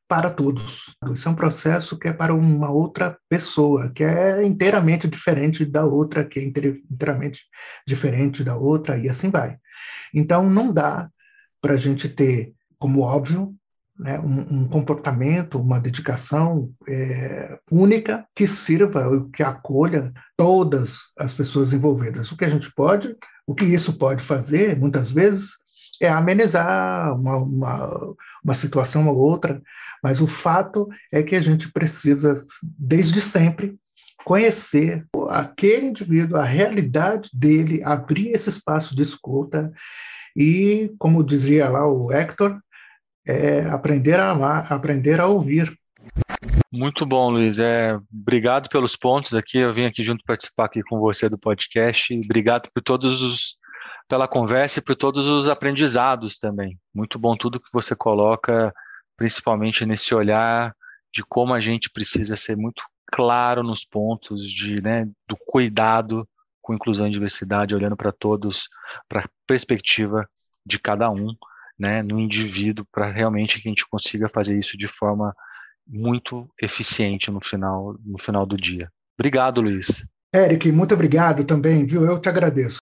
para 0.07 0.29
todos. 0.29 0.95
Isso 1.11 1.27
é 1.27 1.31
um 1.31 1.35
processo 1.35 1.97
que 1.97 2.07
é 2.07 2.13
para 2.13 2.35
uma 2.35 2.69
outra 2.69 3.17
pessoa, 3.27 3.91
que 3.91 4.03
é 4.03 4.45
inteiramente 4.45 5.07
diferente 5.07 5.65
da 5.65 5.85
outra, 5.85 6.23
que 6.23 6.39
é 6.39 6.43
inteiramente 6.43 7.43
diferente 7.87 8.43
da 8.43 8.55
outra, 8.55 8.97
e 8.97 9.09
assim 9.09 9.29
vai. 9.29 9.57
Então, 10.13 10.49
não 10.49 10.71
dá 10.71 11.09
para 11.61 11.73
a 11.73 11.77
gente 11.77 12.07
ter, 12.07 12.53
como 12.77 13.01
óbvio, 13.01 13.55
né, 13.99 14.17
um, 14.19 14.61
um, 14.61 14.67
comportamento, 14.67 15.59
uma 15.59 15.79
dedicação 15.79 16.71
é, 16.87 17.59
única 17.69 18.25
que 18.33 18.47
sirva, 18.47 19.09
que 19.33 19.43
acolha 19.43 20.13
todas 20.37 20.99
as 21.17 21.33
pessoas 21.33 21.73
envolvidas. 21.73 22.31
O 22.31 22.37
que 22.37 22.45
a 22.45 22.49
gente 22.49 22.73
pode, 22.73 23.13
o 23.45 23.53
que 23.53 23.65
isso 23.65 23.97
pode 23.97 24.23
fazer, 24.23 24.77
muitas 24.77 25.11
vezes, 25.11 25.51
é 26.01 26.07
amenizar 26.07 27.13
uma, 27.13 27.37
uma, 27.37 28.15
uma 28.41 28.55
situação 28.55 29.07
ou 29.09 29.17
outra, 29.17 29.61
mas 30.01 30.21
o 30.21 30.27
fato 30.27 30.87
é 31.11 31.21
que 31.21 31.35
a 31.35 31.41
gente 31.41 31.69
precisa, 31.69 32.33
desde 32.77 33.19
sempre, 33.19 33.77
conhecer 34.23 35.05
aquele 35.29 35.87
indivíduo, 35.87 36.37
a 36.37 36.43
realidade 36.43 37.29
dele, 37.33 37.83
abrir 37.83 38.29
esse 38.29 38.49
espaço 38.49 38.95
de 38.95 39.01
escuta 39.01 39.71
e, 40.35 40.91
como 40.97 41.23
dizia 41.23 41.69
lá 41.69 41.87
o 41.87 42.11
Hector, 42.11 42.59
é 43.27 43.61
aprender 43.69 44.19
a 44.19 44.31
amar, 44.31 44.71
aprender 44.71 45.19
a 45.19 45.27
ouvir. 45.27 45.73
Muito 46.71 47.05
bom, 47.05 47.31
Luiz. 47.31 47.59
É, 47.59 47.97
obrigado 48.11 48.69
pelos 48.69 48.95
pontos 48.95 49.33
aqui. 49.33 49.57
Eu 49.57 49.73
vim 49.73 49.85
aqui 49.85 50.03
junto 50.03 50.23
participar 50.23 50.65
aqui 50.65 50.81
com 50.83 50.99
você 50.99 51.27
do 51.27 51.37
podcast. 51.37 52.13
Obrigado 52.23 52.69
por 52.73 52.81
todos 52.81 53.21
os 53.21 53.59
pela 54.07 54.27
conversa 54.27 54.79
e 54.79 54.81
por 54.81 54.95
todos 54.95 55.27
os 55.27 55.47
aprendizados 55.47 56.39
também. 56.39 56.79
Muito 56.93 57.19
bom 57.19 57.37
tudo 57.37 57.59
que 57.59 57.69
você 57.71 57.95
coloca, 57.95 58.73
principalmente 59.15 59.85
nesse 59.85 60.15
olhar 60.15 60.75
de 61.13 61.23
como 61.23 61.53
a 61.53 61.59
gente 61.59 61.91
precisa 61.91 62.35
ser 62.35 62.57
muito 62.57 62.81
claro 63.11 63.63
nos 63.63 63.83
pontos 63.83 64.49
de, 64.49 64.81
né, 64.81 65.05
do 65.27 65.37
cuidado 65.45 66.27
com 66.61 66.73
inclusão 66.73 67.07
e 67.07 67.11
diversidade, 67.11 67.73
olhando 67.73 67.97
para 67.97 68.11
todos, 68.11 68.69
para 69.07 69.21
a 69.21 69.29
perspectiva 69.47 70.27
de 70.65 70.77
cada 70.77 71.09
um, 71.09 71.33
né, 71.77 72.03
no 72.03 72.19
indivíduo, 72.19 72.85
para 72.91 73.09
realmente 73.09 73.59
que 73.59 73.67
a 73.67 73.71
gente 73.71 73.87
consiga 73.87 74.29
fazer 74.29 74.57
isso 74.59 74.77
de 74.77 74.87
forma 74.87 75.33
muito 75.87 76.47
eficiente 76.61 77.31
no 77.31 77.43
final, 77.43 77.95
no 78.05 78.19
final 78.19 78.45
do 78.45 78.55
dia. 78.55 78.91
Obrigado, 79.17 79.61
Luiz. 79.61 80.05
Eric, 80.33 80.71
muito 80.71 80.93
obrigado 80.93 81.43
também, 81.43 81.85
viu? 81.85 82.05
Eu 82.05 82.21
te 82.21 82.29
agradeço. 82.29 82.77